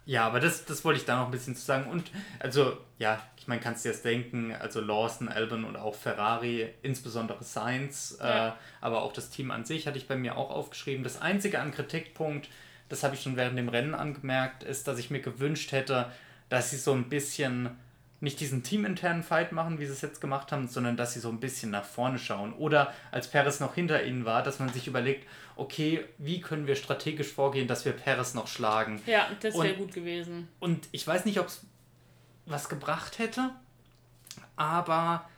[0.08, 1.90] ja, aber das, das wollte ich da noch ein bisschen zu sagen.
[1.90, 5.94] Und also, ja, ich meine, kannst du dir das denken, also Lawson, Albon und auch
[5.94, 8.48] Ferrari, insbesondere Sainz, ja.
[8.48, 11.04] äh, aber auch das Team an sich hatte ich bei mir auch aufgeschrieben.
[11.04, 12.48] Das einzige an Kritikpunkt,
[12.88, 16.10] das habe ich schon während dem Rennen angemerkt, ist, dass ich mir gewünscht hätte,
[16.48, 17.76] dass sie so ein bisschen
[18.20, 21.28] nicht diesen teaminternen Fight machen, wie sie es jetzt gemacht haben, sondern dass sie so
[21.28, 22.52] ein bisschen nach vorne schauen.
[22.52, 25.26] Oder als Perez noch hinter ihnen war, dass man sich überlegt,
[25.56, 29.00] okay, wie können wir strategisch vorgehen, dass wir Perez noch schlagen.
[29.06, 30.48] Ja, das wäre gut gewesen.
[30.58, 31.62] Und ich weiß nicht, ob es
[32.46, 33.50] was gebracht hätte,
[34.56, 35.28] aber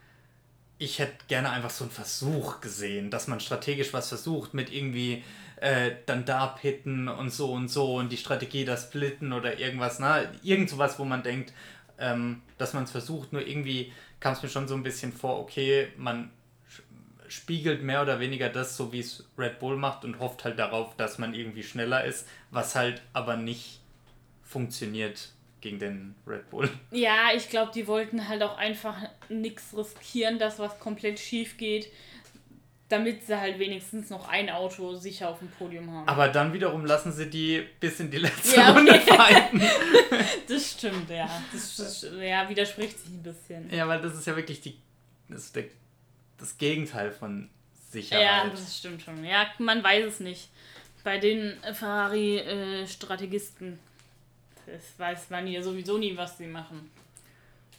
[0.79, 5.23] ich hätte gerne einfach so einen Versuch gesehen, dass man strategisch was versucht mit irgendwie
[5.57, 9.99] äh, dann da pitten und so und so und die Strategie das splitten oder irgendwas,
[9.99, 10.33] ne?
[10.43, 11.53] Irgend sowas, wo man denkt,
[12.00, 15.38] ähm, dass man es versucht, nur irgendwie kam es mir schon so ein bisschen vor,
[15.38, 16.30] okay, man
[17.28, 20.96] spiegelt mehr oder weniger das, so wie es Red Bull macht und hofft halt darauf,
[20.96, 23.80] dass man irgendwie schneller ist, was halt aber nicht
[24.42, 26.68] funktioniert gegen den Red Bull.
[26.90, 28.96] Ja, ich glaube, die wollten halt auch einfach
[29.28, 31.90] nichts riskieren, dass was komplett schief geht.
[32.90, 36.07] Damit sie halt wenigstens noch ein Auto sicher auf dem Podium haben.
[36.09, 39.14] Aber dann wiederum lassen sie die bis in die letzte ja, Runde okay.
[39.14, 39.62] fighten.
[40.48, 41.31] das stimmt, ja.
[41.53, 43.72] Das, das, ja, widerspricht sich ein bisschen.
[43.72, 44.76] Ja, weil das ist ja wirklich die,
[45.29, 45.66] das, der,
[46.37, 47.48] das Gegenteil von
[47.90, 48.24] Sicherheit.
[48.24, 49.24] Ja, das stimmt schon.
[49.24, 50.48] Ja, man weiß es nicht.
[51.05, 53.79] Bei den Ferrari-Strategisten,
[54.66, 56.90] das weiß man ja sowieso nie, was sie machen.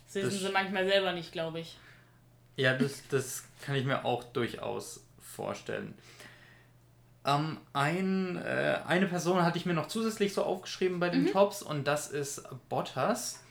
[0.05, 1.75] Das wissen sie manchmal selber nicht, glaube ich.
[2.55, 5.93] Ja, das, das kann ich mir auch durchaus vorstellen.
[7.25, 11.31] Ähm, ein, äh, eine Person hatte ich mir noch zusätzlich so aufgeschrieben bei den mhm.
[11.31, 13.43] Tops und das ist Bottas.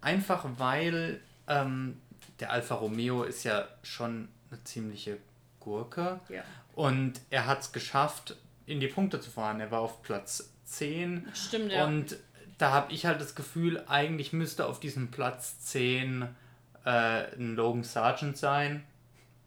[0.00, 2.00] Einfach weil ähm,
[2.40, 5.18] der Alfa Romeo ist ja schon eine ziemliche
[5.60, 6.20] Gurke.
[6.28, 6.42] Ja.
[6.74, 9.60] Und er hat es geschafft, in die Punkte zu fahren.
[9.60, 11.28] Er war auf Platz 10.
[11.34, 11.84] Stimmt, ja.
[11.84, 12.16] Und
[12.58, 16.28] da habe ich halt das Gefühl, eigentlich müsste auf diesem Platz 10
[16.84, 18.84] äh, ein Logan Sargent sein.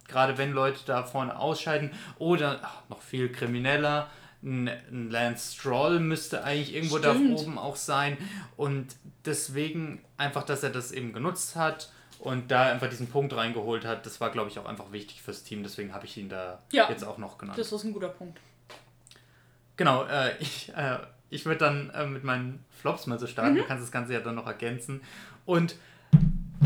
[0.08, 1.91] Gerade wenn Leute da vorne ausscheiden.
[2.20, 4.10] Oder ach, noch viel krimineller.
[4.44, 4.70] Ein,
[5.10, 7.38] Lance Stroll müsste eigentlich irgendwo Stimmt.
[7.38, 8.18] da oben auch sein.
[8.58, 11.89] Und deswegen einfach, dass er das eben genutzt hat
[12.20, 15.44] und da einfach diesen Punkt reingeholt hat, das war, glaube ich, auch einfach wichtig fürs
[15.44, 15.63] Team.
[15.63, 17.58] Deswegen habe ich ihn da ja, jetzt auch noch genannt.
[17.58, 18.39] Das ist ein guter Punkt.
[19.78, 20.98] Genau, äh, ich, äh,
[21.30, 23.54] ich würde dann äh, mit meinen Flops mal so starten.
[23.54, 23.58] Mhm.
[23.58, 25.02] Du kannst das Ganze ja dann noch ergänzen.
[25.46, 25.76] Und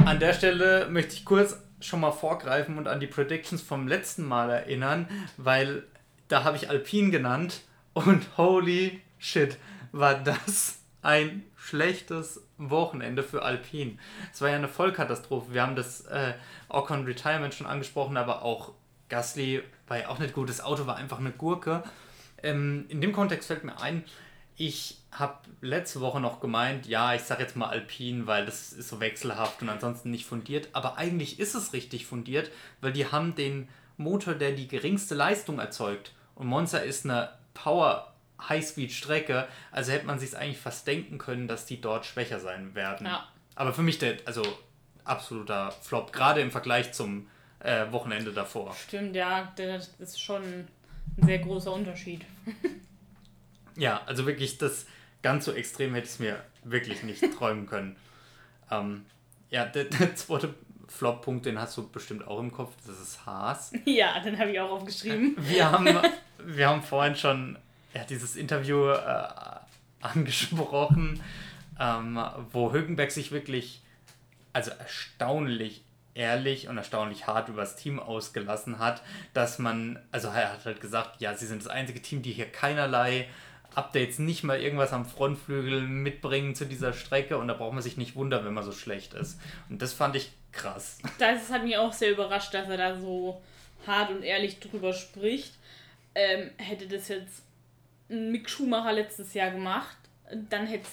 [0.05, 4.23] an der Stelle möchte ich kurz schon mal vorgreifen und an die Predictions vom letzten
[4.25, 5.83] Mal erinnern, weil
[6.27, 7.61] da habe ich Alpine genannt
[7.93, 9.57] und holy shit,
[9.91, 13.97] war das ein schlechtes Wochenende für Alpine.
[14.33, 15.53] Es war ja eine Vollkatastrophe.
[15.53, 16.33] Wir haben das äh,
[16.67, 18.73] Ocon Retirement schon angesprochen, aber auch
[19.07, 20.49] Gasly war ja auch nicht gut.
[20.49, 21.83] Das Auto war einfach eine Gurke.
[22.43, 24.03] Ähm, in dem Kontext fällt mir ein,
[24.55, 28.89] ich habe letzte Woche noch gemeint, ja, ich sage jetzt mal Alpine, weil das ist
[28.89, 30.69] so wechselhaft und ansonsten nicht fundiert.
[30.73, 35.59] Aber eigentlich ist es richtig fundiert, weil die haben den Motor, der die geringste Leistung
[35.59, 36.13] erzeugt.
[36.35, 38.13] Und Monza ist eine Power
[38.47, 39.47] Highspeed-Strecke.
[39.71, 43.07] Also hätte man sich eigentlich fast denken können, dass die dort schwächer sein werden.
[43.07, 43.27] Ja.
[43.55, 44.43] Aber für mich der, also
[45.03, 47.27] absoluter Flop, gerade im Vergleich zum
[47.59, 48.73] äh, Wochenende davor.
[48.75, 50.67] Stimmt, ja, das ist schon ein
[51.17, 52.21] sehr großer Unterschied.
[53.75, 54.85] Ja, also wirklich das
[55.21, 57.95] ganz so extrem hätte ich es mir wirklich nicht träumen können.
[58.71, 59.05] Ähm,
[59.49, 60.53] ja, der, der zweite
[60.87, 63.71] Flop-Punkt, den hast du bestimmt auch im Kopf, das ist Haas.
[63.85, 65.35] Ja, den habe ich auch aufgeschrieben.
[65.39, 65.87] Wir haben,
[66.43, 67.57] wir haben vorhin schon
[67.93, 69.27] ja, dieses Interview äh,
[70.01, 71.21] angesprochen,
[71.79, 72.19] ähm,
[72.51, 73.81] wo Hülkenberg sich wirklich,
[74.53, 79.01] also erstaunlich ehrlich und erstaunlich hart über das Team ausgelassen hat,
[79.33, 82.45] dass man, also er hat halt gesagt, ja, sie sind das einzige Team, die hier
[82.51, 83.27] keinerlei
[83.79, 87.97] Updates nicht mal irgendwas am Frontflügel mitbringen zu dieser Strecke und da braucht man sich
[87.97, 89.39] nicht wundern, wenn man so schlecht ist.
[89.69, 90.99] Und das fand ich krass.
[91.17, 93.41] Das hat mich auch sehr überrascht, dass er da so
[93.87, 95.53] hart und ehrlich drüber spricht.
[96.15, 97.43] Ähm, hätte das jetzt
[98.09, 99.95] Mick Schumacher letztes Jahr gemacht,
[100.49, 100.87] dann hätte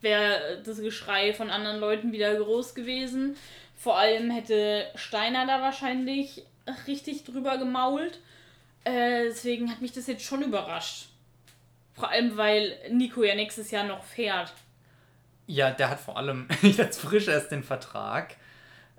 [0.00, 3.36] wäre das Geschrei von anderen Leuten wieder groß gewesen.
[3.76, 6.44] Vor allem hätte Steiner da wahrscheinlich
[6.86, 8.20] richtig drüber gemault.
[8.84, 11.08] Äh, deswegen hat mich das jetzt schon überrascht.
[11.96, 14.52] Vor allem, weil Nico ja nächstes Jahr noch fährt.
[15.46, 18.36] Ja, der hat vor allem jetzt frisch erst den Vertrag.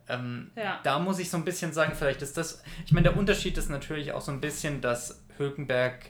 [0.10, 0.80] Ähm, ja.
[0.84, 2.64] Da muss ich so ein bisschen sagen, vielleicht ist das.
[2.86, 6.10] Ich meine, der Unterschied ist natürlich auch so ein bisschen, dass Hülkenberg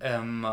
[0.00, 0.46] ähm,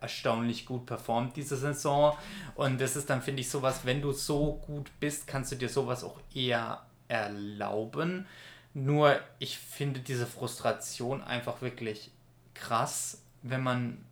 [0.00, 2.16] erstaunlich gut performt diese Saison.
[2.54, 5.68] Und das ist dann, finde ich, sowas, wenn du so gut bist, kannst du dir
[5.68, 8.26] sowas auch eher erlauben.
[8.74, 12.10] Nur ich finde diese Frustration einfach wirklich
[12.54, 14.04] krass, wenn man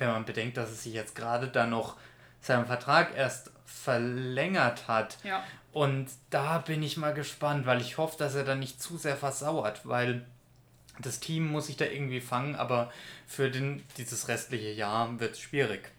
[0.00, 1.96] wenn man bedenkt, dass es sich jetzt gerade da noch
[2.40, 5.18] seinen Vertrag erst verlängert hat.
[5.22, 5.44] Ja.
[5.72, 9.16] Und da bin ich mal gespannt, weil ich hoffe, dass er da nicht zu sehr
[9.16, 10.24] versauert, weil
[10.98, 12.92] das Team muss sich da irgendwie fangen, aber
[13.26, 15.90] für den, dieses restliche Jahr wird es schwierig.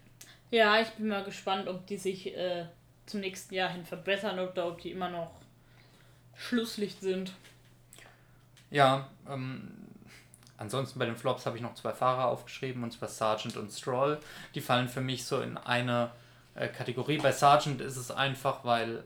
[0.50, 2.66] Ja, ich bin mal gespannt, ob die sich äh,
[3.06, 5.32] zum nächsten Jahr hin verbessern oder ob die immer noch
[6.36, 7.32] Schlusslicht sind.
[8.70, 9.70] Ja, ähm,
[10.62, 14.20] Ansonsten bei den Flops habe ich noch zwei Fahrer aufgeschrieben, und zwar Sargent und Stroll.
[14.54, 16.12] Die fallen für mich so in eine
[16.54, 17.18] äh, Kategorie.
[17.18, 19.02] Bei Sargent ist es einfach, weil,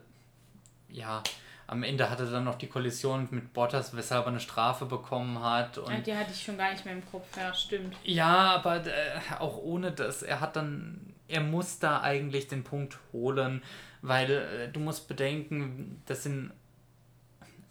[0.87, 1.23] ja,
[1.65, 5.43] am Ende hatte er dann noch die Kollision mit Bottas, weshalb er eine Strafe bekommen
[5.43, 5.79] hat.
[5.79, 7.95] Und ja, die hatte ich schon gar nicht mehr im Kopf, ja, stimmt.
[8.03, 12.99] Ja, aber äh, auch ohne das, er hat dann, er muss da eigentlich den Punkt
[13.13, 13.63] holen,
[14.03, 16.51] weil äh, du musst bedenken, das sind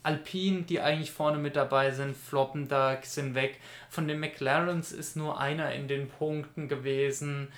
[0.06, 3.58] Alpine, die eigentlich vorne mit dabei sind, floppen da, sind weg.
[3.90, 7.48] Von den McLarens ist nur einer in den Punkten gewesen.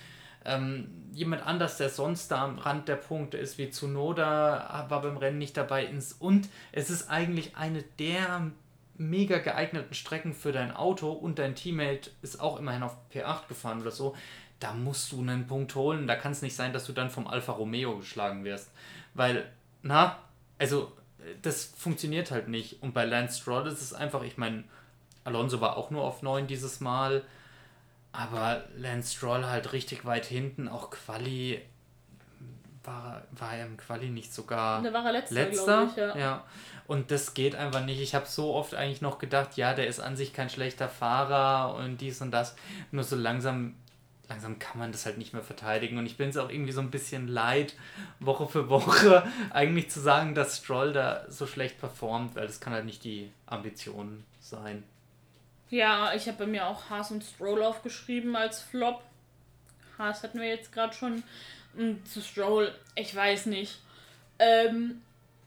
[0.46, 5.18] Ähm, jemand anders, der sonst da am Rand der Punkte ist, wie Tsunoda, war beim
[5.18, 5.90] Rennen nicht dabei.
[6.20, 8.50] Und es ist eigentlich eine der
[8.96, 13.82] mega geeigneten Strecken für dein Auto und dein Teammate ist auch immerhin auf P8 gefahren
[13.82, 14.16] oder so,
[14.58, 16.06] da musst du einen Punkt holen.
[16.06, 18.70] Da kann es nicht sein, dass du dann vom Alfa Romeo geschlagen wirst.
[19.12, 20.18] Weil, na,
[20.58, 20.92] also
[21.42, 22.82] das funktioniert halt nicht.
[22.82, 24.64] Und bei Lance Stroll ist es einfach, ich meine,
[25.24, 27.22] Alonso war auch nur auf 9 dieses Mal.
[28.12, 31.62] Aber Lance Stroll halt richtig weit hinten, auch Quali.
[32.84, 35.88] War, war er im Quali nicht sogar Da war er letzter, letzter?
[35.90, 36.16] ich, ja.
[36.16, 36.44] ja.
[36.86, 38.00] Und das geht einfach nicht.
[38.00, 41.74] Ich habe so oft eigentlich noch gedacht, ja, der ist an sich kein schlechter Fahrer
[41.74, 42.56] und dies und das.
[42.90, 43.76] Nur so langsam,
[44.28, 45.98] langsam kann man das halt nicht mehr verteidigen.
[45.98, 47.74] Und ich bin es auch irgendwie so ein bisschen leid,
[48.20, 52.72] Woche für Woche eigentlich zu sagen, dass Stroll da so schlecht performt, weil das kann
[52.72, 54.84] halt nicht die Ambition sein.
[55.70, 59.02] Ja, ich habe bei mir auch Haas und Stroll aufgeschrieben als Flop.
[59.98, 61.22] Haas hatten wir jetzt gerade schon.
[61.76, 63.80] Und zu Stroll, ich weiß nicht.
[64.38, 65.02] Ähm,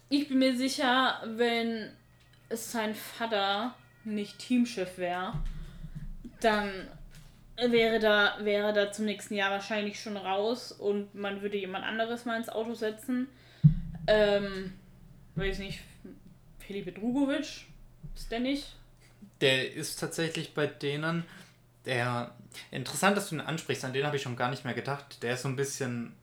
[0.10, 1.91] ich bin mir sicher, wenn
[2.50, 5.34] es sein Vater nicht Teamchef wäre,
[6.41, 6.88] dann
[7.58, 12.26] wäre da, wäre da zum nächsten Jahr wahrscheinlich schon raus und man würde jemand anderes
[12.26, 13.28] mal ins Auto setzen.
[14.08, 14.74] Ähm,
[15.36, 15.80] weiß nicht,
[16.60, 17.66] Felipe Drugovic,
[18.16, 18.76] ist der nicht?
[19.42, 21.24] Der ist tatsächlich bei denen,
[21.86, 22.34] der.
[22.70, 25.24] Interessant, dass du ihn ansprichst, an den habe ich schon gar nicht mehr gedacht.
[25.24, 26.14] Der ist so ein bisschen.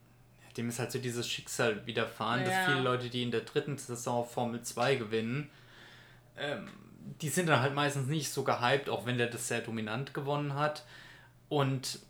[0.57, 2.65] Dem ist halt so dieses Schicksal widerfahren, dass Ja.
[2.67, 5.49] viele Leute, die in der dritten Saison Formel 2 gewinnen,
[6.37, 6.69] ähm,
[7.23, 10.55] die sind dann halt meistens nicht so gehypt, auch wenn der das sehr dominant gewonnen
[10.55, 10.85] hat.
[11.49, 12.01] Und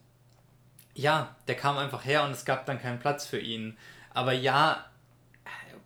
[0.95, 3.77] ja, der kam einfach her und es gab dann keinen Platz für ihn.
[4.13, 4.85] Aber ja,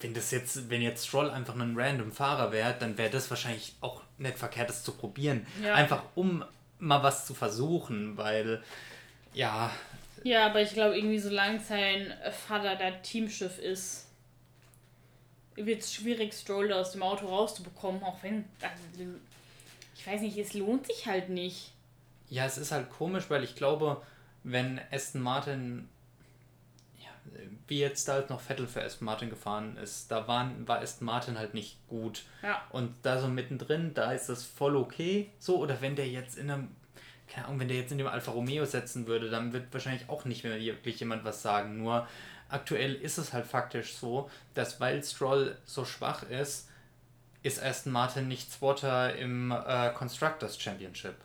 [0.01, 3.75] wenn das jetzt, wenn jetzt Stroll einfach ein random Fahrer wäre, dann wäre das wahrscheinlich
[3.81, 5.47] auch nicht verkehrt, das zu probieren.
[5.63, 5.75] Ja.
[5.75, 6.45] Einfach um
[6.79, 8.63] mal was zu versuchen, weil
[9.35, 9.71] ja,
[10.25, 12.13] Ja, aber ich glaube, irgendwie solange sein
[12.47, 14.07] Vater der Teamchef ist,
[15.57, 19.15] wird es schwierig, Stroll da aus dem Auto rauszubekommen, auch wenn, also,
[19.95, 21.73] ich weiß nicht, es lohnt sich halt nicht.
[22.33, 24.01] Ja, es ist halt komisch, weil ich glaube,
[24.43, 25.87] wenn Aston Martin
[26.99, 27.11] ja,
[27.69, 31.05] wie jetzt da halt noch Vettel für Aston Martin gefahren ist, da waren, war Aston
[31.05, 32.25] Martin halt nicht gut.
[32.43, 32.63] Ja.
[32.71, 35.31] Und da so mittendrin, da ist das voll okay.
[35.39, 36.75] So, oder wenn der jetzt in einem,
[37.29, 40.25] keine Ahnung, wenn der jetzt in dem Alfa Romeo setzen würde, dann wird wahrscheinlich auch
[40.25, 41.77] nicht mehr wirklich jemand was sagen.
[41.77, 42.09] Nur
[42.49, 46.71] aktuell ist es halt faktisch so, dass weil Stroll so schwach ist,
[47.43, 51.17] ist Aston Martin nicht Spotter im äh, Constructors Championship.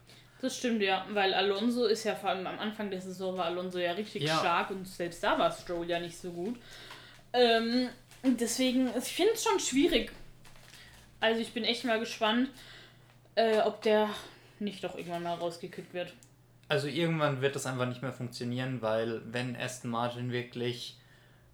[0.42, 3.80] Das stimmt ja, weil Alonso ist ja vor allem am Anfang der Saison war Alonso
[3.80, 4.38] ja richtig Ja.
[4.38, 6.58] stark und selbst da war Stroll ja nicht so gut.
[7.34, 7.90] Ähm,
[8.24, 10.12] deswegen, ich finde es schon schwierig.
[11.20, 12.50] Also ich bin echt mal gespannt,
[13.36, 14.10] äh, ob der
[14.60, 16.14] nicht doch irgendwann mal rausgekickt wird.
[16.70, 20.98] Also irgendwann wird das einfach nicht mehr funktionieren, weil wenn Aston Martin wirklich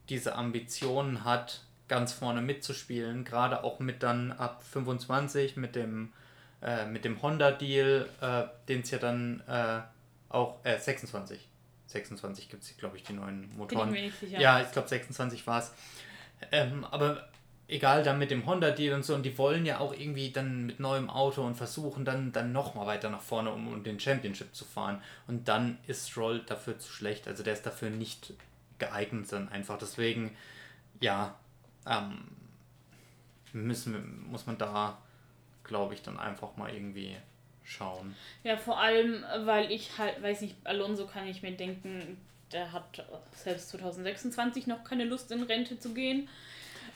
[0.09, 6.11] diese Ambitionen hat, ganz vorne mitzuspielen, gerade auch mit dann ab 25 mit dem
[6.63, 9.81] äh, mit dem Honda-Deal, äh, den es ja dann äh,
[10.29, 11.49] auch äh, 26.
[11.87, 13.91] 26 gibt es, glaube ich, die neuen Bin ich Motoren.
[13.91, 14.39] mir nicht sicher.
[14.39, 15.71] Ja, ich glaube 26 war es.
[16.51, 17.27] Ähm, aber
[17.67, 20.79] egal, dann mit dem Honda-Deal und so, und die wollen ja auch irgendwie dann mit
[20.79, 24.65] neuem Auto und versuchen dann, dann nochmal weiter nach vorne, um, um den Championship zu
[24.65, 25.01] fahren.
[25.27, 27.27] Und dann ist Stroll dafür zu schlecht.
[27.27, 28.33] Also der ist dafür nicht
[28.79, 29.77] geeignet dann einfach.
[29.77, 30.35] Deswegen,
[30.99, 31.35] ja,
[31.87, 32.25] ähm,
[33.53, 34.97] müssen, muss man da,
[35.63, 37.15] glaube ich, dann einfach mal irgendwie
[37.63, 38.15] schauen.
[38.43, 42.17] Ja, vor allem, weil ich halt, weiß nicht, Alonso kann ich mir denken,
[42.51, 46.29] der hat selbst 2026 noch keine Lust in Rente zu gehen.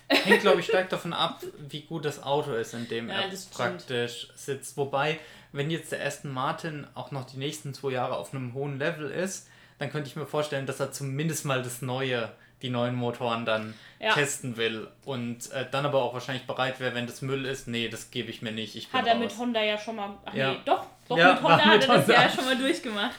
[0.10, 3.32] Hängt, glaube ich, stark davon ab, wie gut das Auto ist, in dem Ja, er
[3.52, 4.78] praktisch sitzt.
[4.78, 5.20] Wobei,
[5.52, 9.10] wenn jetzt der Aston Martin auch noch die nächsten zwei Jahre auf einem hohen Level
[9.10, 9.50] ist,
[9.80, 13.74] dann könnte ich mir vorstellen, dass er zumindest mal das Neue, die neuen Motoren dann
[14.00, 14.14] Ja.
[14.14, 14.88] testen will.
[15.06, 18.30] Und äh, dann aber auch wahrscheinlich bereit wäre, wenn das Müll ist, nee, das gebe
[18.32, 18.76] ich mir nicht.
[18.76, 19.22] Ich bin Hat er raus.
[19.24, 20.18] mit Honda ja schon mal.
[20.26, 20.52] Ach Ja.
[20.54, 23.16] nee, doch, doch Ja, mit Honda hat er das ja schon mal durchgemacht.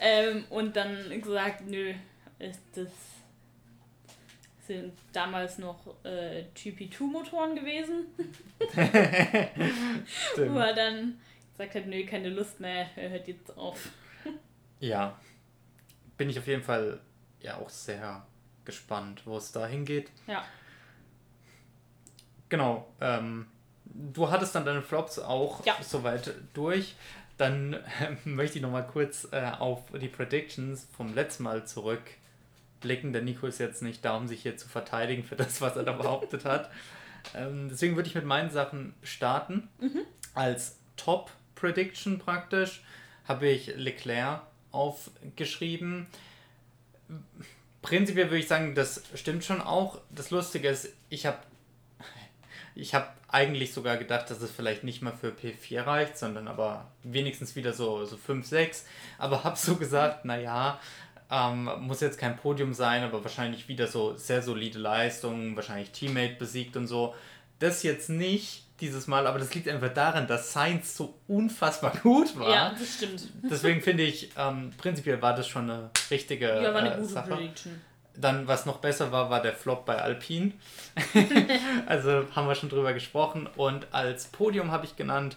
[0.00, 1.94] Ähm, und dann gesagt, nö,
[2.38, 2.88] ist das
[4.66, 8.06] sind damals noch äh, GP2-Motoren gewesen,
[10.36, 11.18] wo er dann
[11.56, 13.88] gesagt hat, nö, keine Lust mehr, er hört jetzt auf.
[14.80, 15.16] Ja,
[16.16, 17.00] bin ich auf jeden Fall
[17.40, 18.26] ja auch sehr
[18.66, 20.10] gespannt, wo es da hingeht.
[20.26, 20.44] Ja.
[22.48, 22.86] Genau.
[23.00, 23.46] Ähm,
[23.84, 25.76] du hattest dann deine Flops auch Ja.
[25.82, 26.94] soweit durch.
[27.38, 33.12] Dann ähm, möchte ich nochmal kurz äh, auf die Predictions vom letzten Mal zurückblicken.
[33.12, 35.84] Der Nico ist jetzt nicht da, um sich hier zu verteidigen für das, was er
[35.84, 36.70] da behauptet hat.
[37.34, 39.68] Ähm, deswegen würde ich mit meinen Sachen starten.
[40.34, 42.84] Als Top-Prediction praktisch
[43.26, 46.06] habe ich Leclerc aufgeschrieben.
[47.86, 50.00] Prinzipiell würde ich sagen, das stimmt schon auch.
[50.10, 51.38] Das Lustige ist, ich habe
[52.74, 56.90] Ich habe eigentlich sogar gedacht, dass es vielleicht nicht mal für P4 reicht, sondern aber
[57.04, 58.86] wenigstens wieder so, so 5, 6.
[59.18, 60.80] Aber habe so gesagt, naja,
[61.30, 66.34] ähm, muss jetzt kein Podium sein, aber wahrscheinlich wieder so sehr solide Leistungen, wahrscheinlich Teammate
[66.34, 67.14] besiegt und so.
[67.58, 72.38] Das jetzt nicht dieses Mal, aber das liegt einfach daran, dass Science so unfassbar gut
[72.38, 72.50] war.
[72.50, 73.28] Ja, das stimmt.
[73.42, 77.08] Deswegen finde ich, ähm, prinzipiell war das schon eine richtige Ja, war eine äh, gute
[77.08, 77.30] Sache.
[77.30, 77.80] Prediction.
[78.18, 80.52] Dann, was noch besser war, war der Flop bei Alpine.
[81.86, 83.46] also haben wir schon drüber gesprochen.
[83.56, 85.36] Und als Podium habe ich genannt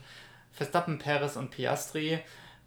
[0.54, 2.20] Verstappen, Perez und Piastri.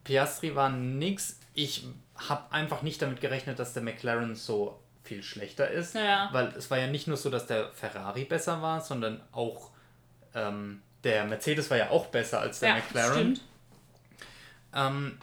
[0.05, 1.38] Piastri war nix.
[1.55, 1.86] Ich
[2.16, 5.94] habe einfach nicht damit gerechnet, dass der McLaren so viel schlechter ist.
[5.94, 6.28] Ja.
[6.32, 9.70] Weil es war ja nicht nur so, dass der Ferrari besser war, sondern auch
[10.34, 13.12] ähm, der Mercedes war ja auch besser als der Ja, McLaren.
[13.12, 13.40] stimmt.
[14.74, 15.18] Ähm,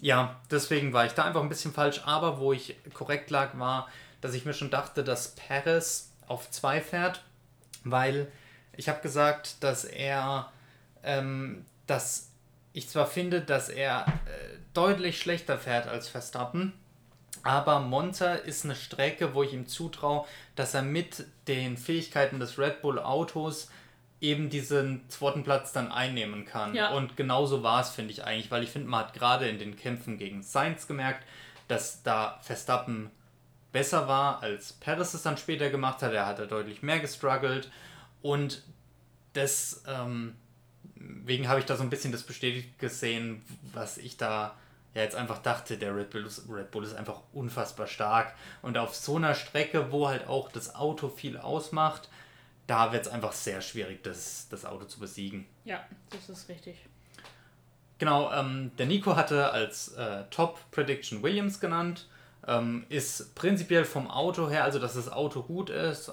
[0.00, 2.02] ja, deswegen war ich da einfach ein bisschen falsch.
[2.04, 3.88] Aber wo ich korrekt lag, war,
[4.20, 7.22] dass ich mir schon dachte, dass Perez auf 2 fährt,
[7.84, 8.30] weil
[8.76, 10.50] ich habe gesagt, dass er,
[11.02, 12.30] ähm, dass
[12.72, 16.72] ich zwar finde, dass er äh, deutlich schlechter fährt als Verstappen,
[17.44, 20.26] aber Monza ist eine Strecke, wo ich ihm zutraue,
[20.56, 23.70] dass er mit den Fähigkeiten des Red Bull Autos
[24.20, 26.74] eben diesen zweiten Platz dann einnehmen kann.
[26.74, 26.92] Ja.
[26.92, 29.76] Und genauso war es, finde ich eigentlich, weil ich finde, man hat gerade in den
[29.76, 31.24] Kämpfen gegen Sainz gemerkt,
[31.68, 33.10] dass da Verstappen
[33.72, 36.14] besser war, als Perez es dann später gemacht hat.
[36.14, 37.70] Er hat da deutlich mehr gestruggelt
[38.22, 38.62] und
[39.34, 40.36] das, ähm,
[40.94, 43.42] wegen habe ich da so ein bisschen das bestätigt gesehen,
[43.74, 44.56] was ich da
[44.94, 48.34] ja jetzt einfach dachte, der Red Bull, ist, Red Bull ist einfach unfassbar stark.
[48.62, 52.08] Und auf so einer Strecke, wo halt auch das Auto viel ausmacht,
[52.66, 55.46] da wird es einfach sehr schwierig, das, das Auto zu besiegen.
[55.64, 56.76] Ja, das ist richtig.
[57.98, 62.08] Genau, ähm, der Nico hatte als äh, Top Prediction Williams genannt.
[62.46, 66.12] Ähm, ist prinzipiell vom Auto her, also dass das Auto gut ist, äh,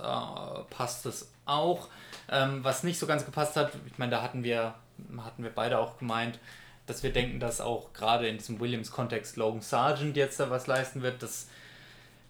[0.70, 1.90] passt es auch.
[2.30, 4.76] Ähm, was nicht so ganz gepasst hat, ich meine, da hatten wir,
[5.18, 6.40] hatten wir beide auch gemeint,
[6.92, 11.02] dass wir denken, dass auch gerade in diesem Williams-Kontext Logan Sargent jetzt da was leisten
[11.02, 11.24] wird.
[11.24, 11.48] Das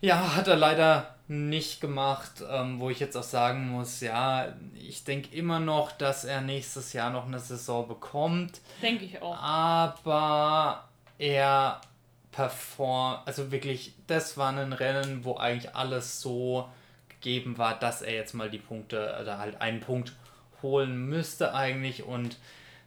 [0.02, 5.04] ja, hat er leider nicht gemacht, ähm, wo ich jetzt auch sagen muss, ja, ich
[5.04, 8.62] denke immer noch, dass er nächstes Jahr noch eine Saison bekommt.
[8.84, 9.36] Denke ich auch.
[9.42, 10.88] Aber
[11.18, 11.82] er
[12.32, 16.70] performt, also wirklich, das war ein Rennen, wo eigentlich alles so
[17.10, 20.14] gegeben war, dass er jetzt mal die Punkte oder halt einen Punkt
[20.62, 22.38] holen müsste eigentlich und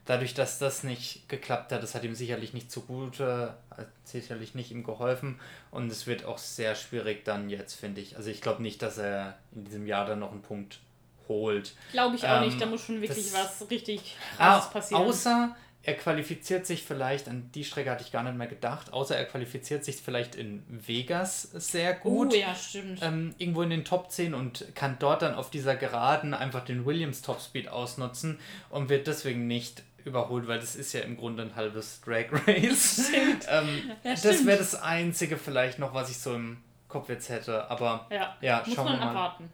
[0.05, 4.71] dadurch, dass das nicht geklappt hat, das hat ihm sicherlich nicht zugute, hat sicherlich nicht
[4.71, 5.39] ihm geholfen
[5.71, 8.15] und es wird auch sehr schwierig dann jetzt, finde ich.
[8.17, 10.79] Also ich glaube nicht, dass er in diesem Jahr dann noch einen Punkt
[11.27, 11.73] holt.
[11.91, 12.61] Glaube ich auch Ähm, nicht.
[12.61, 15.03] Da muss schon wirklich was richtig Ah, krasses passieren.
[15.03, 15.55] außer
[15.87, 19.25] er qualifiziert sich vielleicht, an die Strecke hatte ich gar nicht mehr gedacht, außer er
[19.25, 22.33] qualifiziert sich vielleicht in Vegas sehr gut.
[22.33, 23.03] Oh ja, stimmt.
[23.03, 26.85] Ähm, irgendwo in den Top 10 und kann dort dann auf dieser Geraden einfach den
[26.87, 28.39] Williams Topspeed ausnutzen
[28.71, 33.09] und wird deswegen nicht überholt, weil das ist ja im Grunde ein halbes Drag Race.
[33.49, 37.69] ähm, Ja, das wäre das Einzige vielleicht noch, was ich so im Kopf jetzt hätte.
[37.69, 39.09] Aber ja, ja, schauen wir mal.
[39.09, 39.49] abwarten.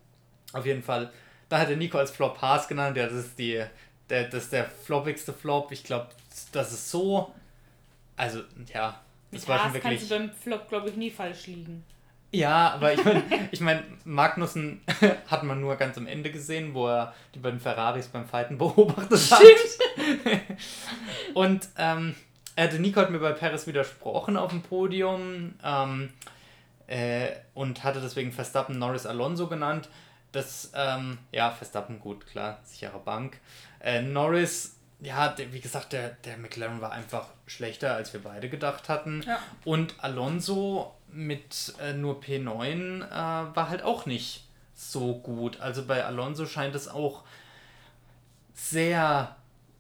[0.54, 1.12] Auf jeden Fall.
[1.50, 2.98] Da hat der Nico als Flop Haas genannt.
[2.98, 3.64] Ja, das ist die,
[4.10, 5.72] der, das ist der floppigste Flop.
[5.72, 6.10] Ich glaube,
[6.52, 7.34] das ist so.
[8.18, 8.44] Also,
[8.74, 9.00] ja,
[9.32, 10.00] das Mit war schon Haas wirklich.
[10.00, 11.84] kannst du beim Flop, glaube ich, nie falsch liegen.
[12.32, 14.82] Ja, aber ich meine, ich mein, Magnussen
[15.28, 19.32] hat man nur ganz am Ende gesehen, wo er die beiden Ferraris beim Fighten beobachtet
[19.32, 19.42] hat.
[21.34, 22.16] Und ähm,
[22.56, 26.14] äh, der Nico hat mir bei Paris widersprochen auf dem Podium ähm,
[26.88, 29.90] äh, und hatte deswegen Verstappen Norris Alonso genannt.
[30.32, 33.40] Das, ähm, ja, Verstappen gut, klar, sichere Bank.
[33.82, 38.50] Äh, Norris, ja, der, wie gesagt, der, der McLaren war einfach schlechter, als wir beide
[38.50, 39.24] gedacht hatten.
[39.26, 39.40] Ja.
[39.66, 45.60] Und Alonso mit äh, nur P9 äh, war halt auch nicht so gut.
[45.60, 47.24] Also bei Alonso scheint es auch
[48.54, 49.36] sehr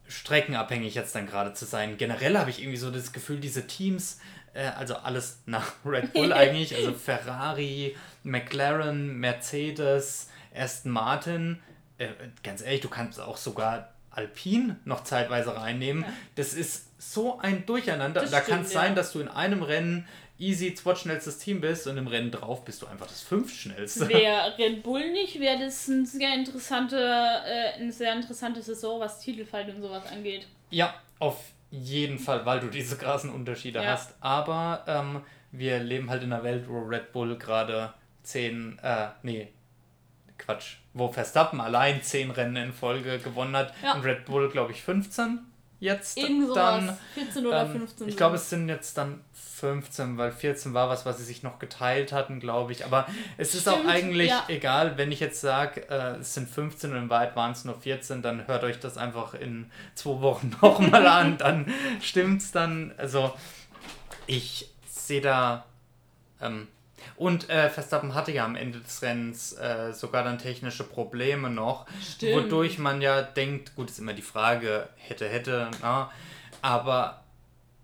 [0.07, 1.97] streckenabhängig jetzt dann gerade zu sein.
[1.97, 4.19] Generell habe ich irgendwie so das Gefühl, diese Teams,
[4.53, 11.61] äh, also alles nach Red Bull eigentlich, also Ferrari, McLaren, Mercedes, Aston Martin,
[11.97, 12.09] äh,
[12.43, 16.03] ganz ehrlich, du kannst auch sogar Alpine noch zeitweise reinnehmen.
[16.35, 18.21] Das ist so ein Durcheinander.
[18.21, 18.95] Das da kann es sein, ja.
[18.95, 20.05] dass du in einem Rennen
[20.41, 24.09] easy zweitschnellstes Team bist und im Rennen drauf bist du einfach das fünftschnellste.
[24.09, 29.19] Wäre Red Bull nicht, wäre das ein sehr interessante, äh, eine sehr interessante Saison, was
[29.19, 30.47] Titelfight und sowas angeht.
[30.71, 31.37] Ja, auf
[31.69, 33.91] jeden Fall, weil du diese krassen Unterschiede Ja.
[33.91, 34.15] hast.
[34.19, 35.21] Aber ähm,
[35.51, 39.49] wir leben halt in einer Welt, wo Red Bull gerade 10, äh, nee,
[40.37, 43.93] Quatsch, wo Verstappen allein 10 Rennen in Folge gewonnen hat Ja.
[43.93, 45.39] und Red Bull, glaube ich, 15.
[45.79, 46.81] jetzt Irgend dann.
[46.87, 46.97] sowas.
[47.13, 48.07] 14 oder Ähm, 15.
[48.09, 49.21] ich glaube, es sind jetzt dann
[49.61, 52.83] 15, weil 14 war was, was sie sich noch geteilt hatten, glaube ich.
[52.83, 53.07] Aber
[53.37, 54.43] es ist auch Stimmt, eigentlich ja.
[54.47, 57.79] egal, wenn ich jetzt sage, äh, es sind 15 und in Wahrheit waren es nur
[57.79, 62.93] 14, dann hört euch das einfach in zwei Wochen nochmal an, dann stimmt's dann.
[62.97, 63.33] Also
[64.27, 65.65] ich sehe da.
[66.41, 66.67] Ähm,
[67.15, 71.85] und äh, Verstappen hatte ja am Ende des Rennens äh, sogar dann technische Probleme noch,
[72.01, 72.33] Stimmt.
[72.33, 76.11] wodurch man ja denkt, gut, ist immer die Frage, hätte, hätte, na,
[76.61, 77.23] aber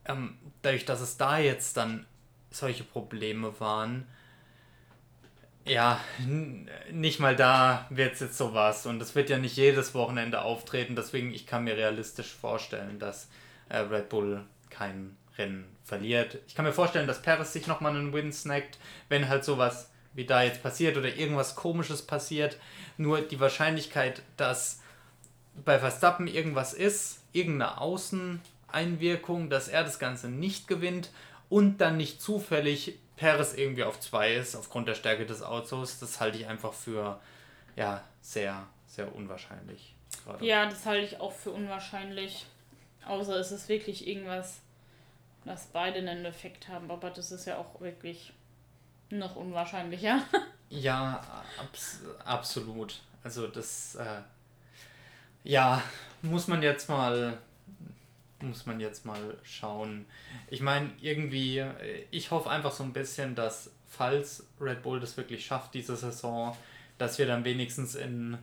[0.05, 2.05] ähm, dadurch, dass es da jetzt dann
[2.51, 4.05] solche Probleme waren,
[5.65, 5.99] ja,
[6.91, 10.95] nicht mal da wird es jetzt sowas und es wird ja nicht jedes Wochenende auftreten,
[10.95, 13.27] deswegen ich kann mir realistisch vorstellen, dass
[13.69, 16.37] äh, Red Bull kein Rennen verliert.
[16.47, 18.77] Ich kann mir vorstellen, dass Perez sich nochmal einen Win snackt,
[19.09, 22.57] wenn halt sowas wie da jetzt passiert oder irgendwas komisches passiert.
[22.97, 24.81] Nur die Wahrscheinlichkeit, dass
[25.63, 27.79] bei Verstappen irgendwas ist, irgendeine
[28.67, 31.09] Außeneinwirkung, dass er das Ganze nicht gewinnt
[31.49, 36.19] und dann nicht zufällig Perez irgendwie auf 2 ist, aufgrund der Stärke des Autos, das
[36.19, 37.19] halte ich einfach für
[37.75, 39.95] ja, sehr, sehr unwahrscheinlich.
[40.23, 40.45] Gerade.
[40.45, 42.45] Ja, das halte ich auch für unwahrscheinlich.
[43.05, 44.59] Außer es ist wirklich irgendwas,
[45.45, 46.91] dass beide einen Effekt haben.
[46.91, 48.33] Aber das ist ja auch wirklich
[49.09, 50.21] noch unwahrscheinlicher.
[50.69, 51.23] Ja,
[51.57, 52.99] abs absolut.
[53.23, 54.19] Also das, äh,
[55.45, 55.81] ja,
[56.21, 57.37] muss man jetzt mal,
[58.41, 60.05] muss man jetzt mal schauen.
[60.49, 65.17] Ich meine, irgendwie, äh, ich hoffe einfach so ein bisschen, dass falls Red Bull das
[65.17, 66.55] wirklich schafft diese Saison,
[66.97, 68.37] dass wir dann wenigstens in,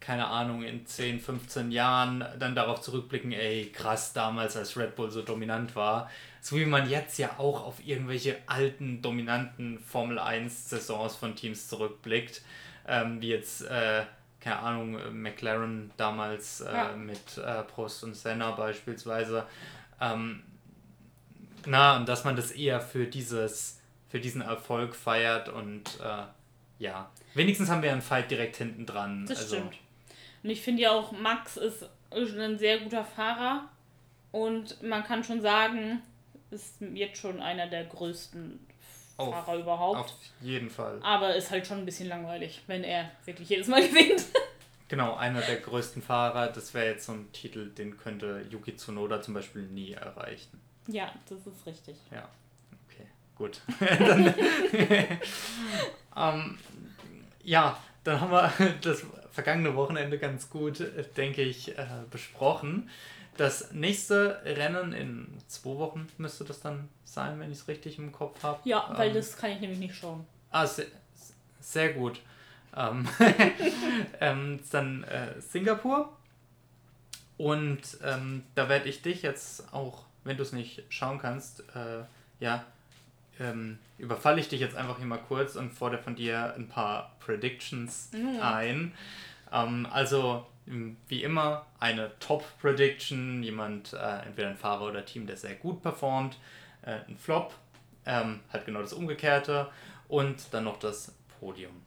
[0.00, 5.10] keine Ahnung, in 10, 15 Jahren dann darauf zurückblicken, ey, krass, damals als Red Bull
[5.10, 6.10] so dominant war.
[6.40, 11.68] So wie man jetzt ja auch auf irgendwelche alten, dominanten Formel 1 Saisons von Teams
[11.68, 12.42] zurückblickt.
[12.86, 14.02] Ähm, wie jetzt, äh,
[14.44, 16.92] keine Ahnung, äh, McLaren damals äh, Ja.
[16.94, 19.46] mit äh, Prost und Senna beispielsweise.
[20.00, 20.42] Ähm,
[21.66, 23.80] na, und dass man das eher für dieses,
[24.10, 26.24] für diesen Erfolg feiert und äh,
[26.78, 27.10] ja.
[27.32, 29.24] Wenigstens haben wir einen Fight direkt hinten dran.
[29.26, 29.76] Das also, stimmt.
[30.42, 33.70] Und ich finde ja auch, Max ist ein sehr guter Fahrer.
[34.30, 36.02] Und man kann schon sagen,
[36.50, 38.60] ist jetzt schon einer der größten
[39.16, 39.98] Auf- Fahrer überhaupt.
[39.98, 41.00] Auf jeden Fall.
[41.02, 44.24] Aber ist halt schon ein bisschen langweilig, wenn er wirklich jedes Mal gewinnt.
[44.88, 46.48] Genau, einer der größten Fahrer.
[46.48, 50.60] Das wäre jetzt so ein Titel, den könnte Yuki Tsunoda zum Beispiel nie erreichen.
[50.88, 51.96] ja, das ist richtig.
[52.10, 52.28] Ja,
[52.88, 53.06] okay,
[53.36, 53.60] gut.
[53.80, 54.34] dann,
[56.16, 56.58] ähm,
[57.42, 58.52] ja, dann haben wir
[58.82, 59.04] das
[59.34, 62.88] vergangene Wochenende ganz gut, äh, denke ich, äh, besprochen.
[63.36, 68.12] Das nächste Rennen in zwei Wochen müsste das dann sein, wenn ich es richtig im
[68.12, 68.60] Kopf habe.
[68.64, 70.24] Ja, weil Ähm, das kann ich nämlich nicht schauen.
[70.52, 70.86] Ah, sehr,
[71.60, 72.20] sehr gut.
[72.76, 73.08] Ähm,
[74.20, 76.16] ähm, dann äh, Singapur.
[77.36, 82.04] Und ähm, da werde ich dich jetzt auch, wenn du es nicht schauen kannst, äh,
[82.38, 82.64] ja,
[83.40, 87.16] ähm, überfalle ich dich jetzt einfach hier mal kurz und fordere von dir ein paar
[87.20, 88.10] Predictions
[88.40, 88.94] ein.
[89.52, 95.54] Ähm, also, wie immer, eine Top-Prediction, jemand, äh, entweder ein Fahrer oder Team, der sehr
[95.54, 96.38] gut performt,
[96.82, 97.54] äh, ein Flop,
[98.06, 99.68] ähm, halt genau das Umgekehrte
[100.08, 101.82] und dann noch das Podium.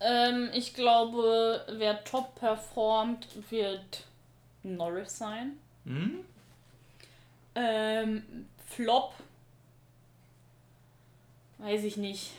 [0.00, 4.04] Ähm, ich glaube, wer top performt, wird
[4.62, 5.58] Norris sein.
[5.84, 6.24] Hm?
[7.54, 9.14] Ähm, Flop.
[11.58, 12.32] Weiß ich nicht.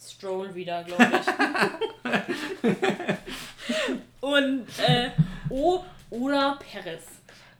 [0.00, 1.26] Stroll wieder, glaube ich.
[4.20, 5.10] Und, äh,
[5.50, 7.02] oh, oder Perez.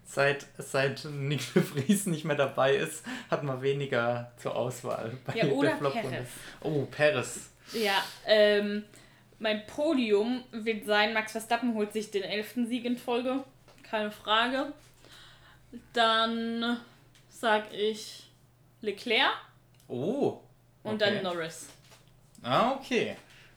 [0.04, 5.34] Seit, seit Nick de Vries nicht mehr dabei ist, hat man weniger zur Auswahl bei
[5.34, 5.72] Ja, oder.
[5.72, 6.28] Perez.
[6.62, 7.50] Oh, Perez.
[7.72, 8.84] Ja, ähm,
[9.38, 13.44] mein Podium wird sein, Max Verstappen holt sich den elften Sieg in Folge.
[13.82, 14.72] Keine Frage.
[15.92, 16.78] Dann
[17.28, 18.30] sag ich
[18.80, 19.34] Leclerc
[19.88, 20.40] Oh.
[20.82, 21.14] und okay.
[21.14, 21.68] dann Norris.
[22.42, 23.16] Ah, okay.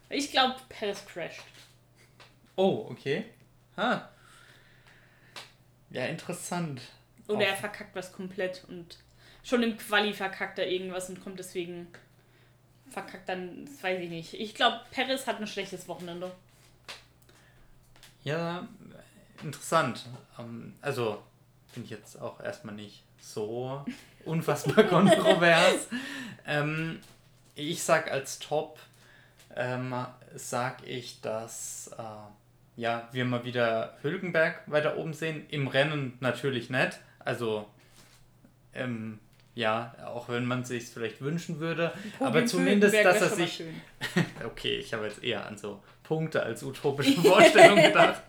[0.10, 1.42] Ich glaube, Perez crasht.
[2.56, 3.26] Oh, okay.
[3.78, 4.10] Ha.
[5.92, 6.82] Ja, interessant.
[7.28, 8.98] Oder er Auf- verkackt was komplett und
[9.44, 11.88] schon im Quali verkackt er irgendwas und kommt deswegen
[12.90, 14.34] verkackt dann, das weiß ich nicht.
[14.34, 16.32] Ich glaube, Perez hat ein schlechtes Wochenende.
[18.24, 18.68] Ja,
[19.44, 20.06] interessant.
[20.38, 21.24] Ähm, also,
[21.72, 23.86] finde ich jetzt auch erstmal nicht so
[24.26, 25.88] unfassbar kontrovers.
[26.48, 27.00] ähm,
[27.56, 28.80] ich sag als Top,
[29.56, 29.94] ähm,
[30.36, 32.02] sag ich, dass äh,
[32.80, 35.46] ja, wir mal wieder Hülkenberg weiter oben sehen.
[35.50, 37.00] Im Rennen natürlich nicht.
[37.20, 37.68] Also,
[38.74, 39.20] ähm,
[39.54, 41.92] ja, auch wenn man sich vielleicht wünschen würde.
[42.20, 43.64] aber Podium für zumindest, dass er sich.
[44.46, 48.22] Okay, ich habe jetzt eher an so Punkte als utopische Vorstellung gedacht.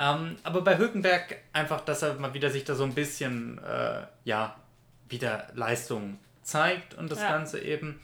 [0.00, 4.06] Ähm, aber bei Hülkenberg einfach, dass er mal wieder sich da so ein bisschen, äh,
[4.24, 4.56] ja,
[5.10, 7.30] wieder Leistung zeigt und das Ja.
[7.30, 8.00] Ganze eben.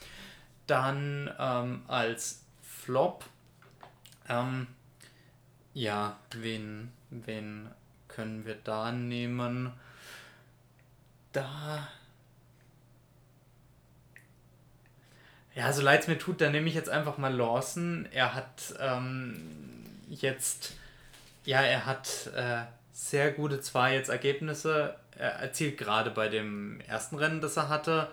[0.66, 3.24] Dann ähm, als Flop,
[4.28, 4.66] ähm,
[5.72, 7.70] ja, wen, wen
[8.08, 9.72] können wir da nehmen?
[11.32, 11.88] Da.
[15.54, 18.06] Ja, so leid es mir tut, da nehme ich jetzt einfach mal Lawson.
[18.12, 20.74] Er hat ähm, jetzt,
[21.46, 25.78] ja, er hat äh, sehr gute zwei jetzt Ergebnisse er erzielt.
[25.78, 28.08] Gerade bei dem ersten Rennen, das er hatte,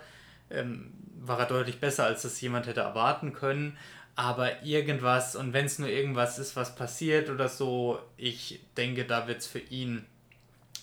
[0.49, 3.77] ähm, war er deutlich besser, als es jemand hätte erwarten können.
[4.15, 9.27] Aber irgendwas, und wenn es nur irgendwas ist, was passiert oder so, ich denke, da
[9.27, 10.05] wird es für ihn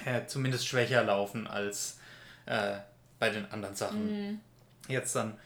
[0.05, 2.01] äh, zumindest schwächer laufen als
[2.47, 2.79] äh,
[3.21, 4.41] bei den anderen Sachen.
[4.89, 5.39] Jetzt dann.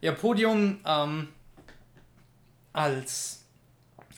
[0.00, 1.28] Ja, Podium ähm,
[2.72, 3.44] als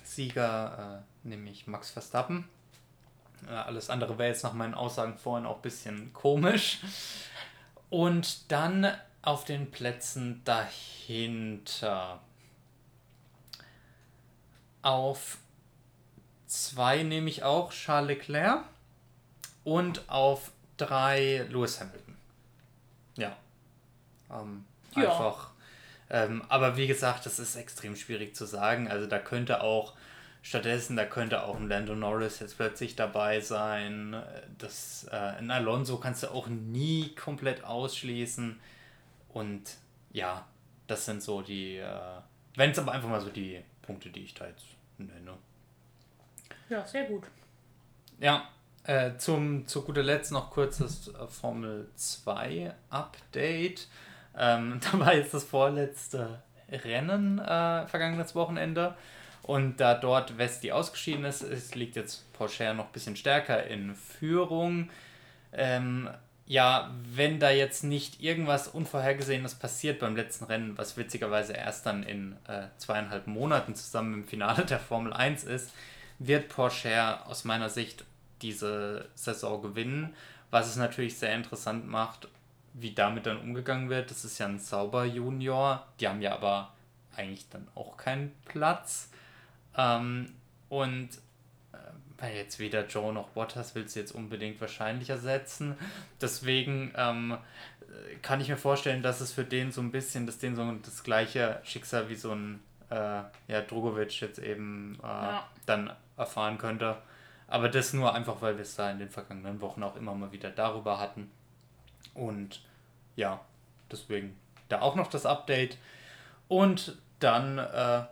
[0.05, 2.49] Sieger äh, nehme ich Max Verstappen.
[3.47, 6.81] Äh, alles andere wäre jetzt nach meinen Aussagen vorhin auch ein bisschen komisch.
[7.89, 8.93] Und dann
[9.23, 12.21] auf den Plätzen dahinter.
[14.83, 15.39] Auf
[16.47, 18.65] zwei nehme ich auch Charles Leclerc
[19.65, 22.17] und auf drei Lewis Hamilton.
[23.17, 23.37] Ja.
[24.31, 24.65] Ähm,
[24.97, 25.11] Ja.
[25.11, 25.51] Einfach.
[26.09, 28.89] Ähm, aber wie gesagt, das ist extrem schwierig zu sagen.
[28.89, 29.95] Also da könnte auch
[30.43, 34.17] stattdessen, da könnte auch ein Lando Norris jetzt plötzlich dabei sein.
[34.59, 38.59] Das, äh, ein Alonso kannst du auch nie komplett ausschließen.
[39.29, 39.63] Und
[40.13, 40.47] ja,
[40.87, 42.21] das sind so die, äh,
[42.57, 44.67] wenn es aber einfach mal so die Punkte, die ich da jetzt
[44.99, 45.37] nenne.
[46.69, 47.25] Ja, sehr gut.
[48.19, 48.49] Ja,
[48.85, 53.89] äh, zum, zu guter Letzt noch kurzes äh, Formel 2 Update.
[54.37, 58.95] Ähm, da war jetzt das vorletzte Rennen äh, vergangenes Wochenende.
[59.43, 63.95] Und da dort Vesti ausgeschieden ist, ist liegt jetzt Porsche noch ein bisschen stärker in
[63.95, 64.91] Führung.
[65.53, 66.11] Ähm,
[66.47, 72.03] ja, wenn da jetzt nicht irgendwas Unvorhergesehenes passiert beim letzten Rennen, was witzigerweise erst dann
[72.03, 75.73] in äh, zweieinhalb Monaten zusammen im Finale der Formel 1 ist,
[76.19, 78.05] wird Porsche aus meiner Sicht
[78.43, 80.15] diese Saison gewinnen,
[80.51, 82.27] was es natürlich sehr interessant macht,
[82.75, 84.11] wie damit dann umgegangen wird.
[84.11, 86.73] Das ist ja ein Sauber Junior, die haben ja aber
[87.17, 89.11] eigentlich dann auch keinen Platz.
[89.77, 90.33] Ähm,
[90.69, 91.09] und
[91.73, 91.77] äh,
[92.19, 95.77] weil jetzt weder Joe noch Bottas willst du jetzt unbedingt wahrscheinlich ersetzen.
[96.21, 97.33] Deswegen ähm,
[97.83, 100.71] äh, kann ich mir vorstellen, dass es für den so ein bisschen, dass den so
[100.83, 102.61] das gleiche Schicksal wie so ein
[102.91, 105.49] äh, ja, Drogovic jetzt eben äh, Ja.
[105.67, 106.97] dann erfahren könnte.
[107.47, 110.31] Aber das nur einfach, weil wir es da in den vergangenen Wochen auch immer mal
[110.31, 111.31] wieder darüber hatten.
[112.15, 112.63] Und
[113.17, 113.41] ja,
[113.91, 114.37] deswegen
[114.69, 115.79] da auch noch das Update.
[116.49, 118.03] Und dann äh,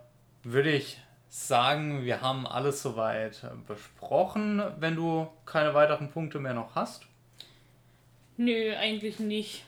[0.42, 6.74] würde ich sagen, wir haben alles soweit besprochen, wenn du keine weiteren Punkte mehr noch
[6.74, 7.06] hast.
[8.36, 9.64] Nö, eigentlich nicht.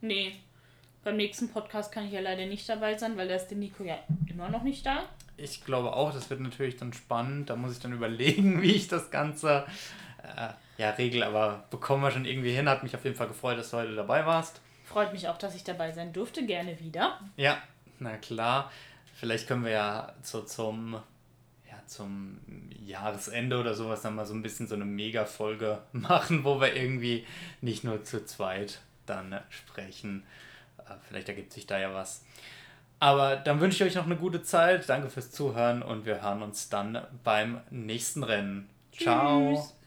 [0.00, 0.34] Nee.
[1.04, 3.84] Beim nächsten Podcast kann ich ja leider nicht dabei sein, weil da ist der Nico
[3.84, 3.98] ja
[4.28, 5.04] immer noch nicht da.
[5.36, 7.48] Ich glaube auch, das wird natürlich dann spannend.
[7.48, 9.64] Da muss ich dann überlegen, wie ich das Ganze
[10.22, 12.68] äh, ja regel, aber bekommen wir schon irgendwie hin.
[12.68, 14.60] Hat mich auf jeden Fall gefreut, dass du heute dabei warst.
[14.84, 16.44] Freut mich auch, dass ich dabei sein durfte.
[16.44, 17.20] Gerne wieder.
[17.36, 17.58] Ja,
[17.98, 18.70] na klar.
[19.18, 20.94] Vielleicht können wir ja so zum,
[21.68, 22.38] ja, zum
[22.86, 27.26] Jahresende oder sowas dann mal so ein bisschen so eine Mega-Folge machen, wo wir irgendwie
[27.60, 30.22] nicht nur zu zweit dann sprechen.
[30.78, 32.24] Äh, Vielleicht ergibt sich da ja was.
[33.00, 34.88] Aber dann wünsche ich euch noch eine gute Zeit.
[34.88, 38.70] Danke fürs Zuhören und wir hören uns dann beim nächsten Rennen.
[38.92, 39.56] Ciao.
[39.56, 39.77] Tschüss.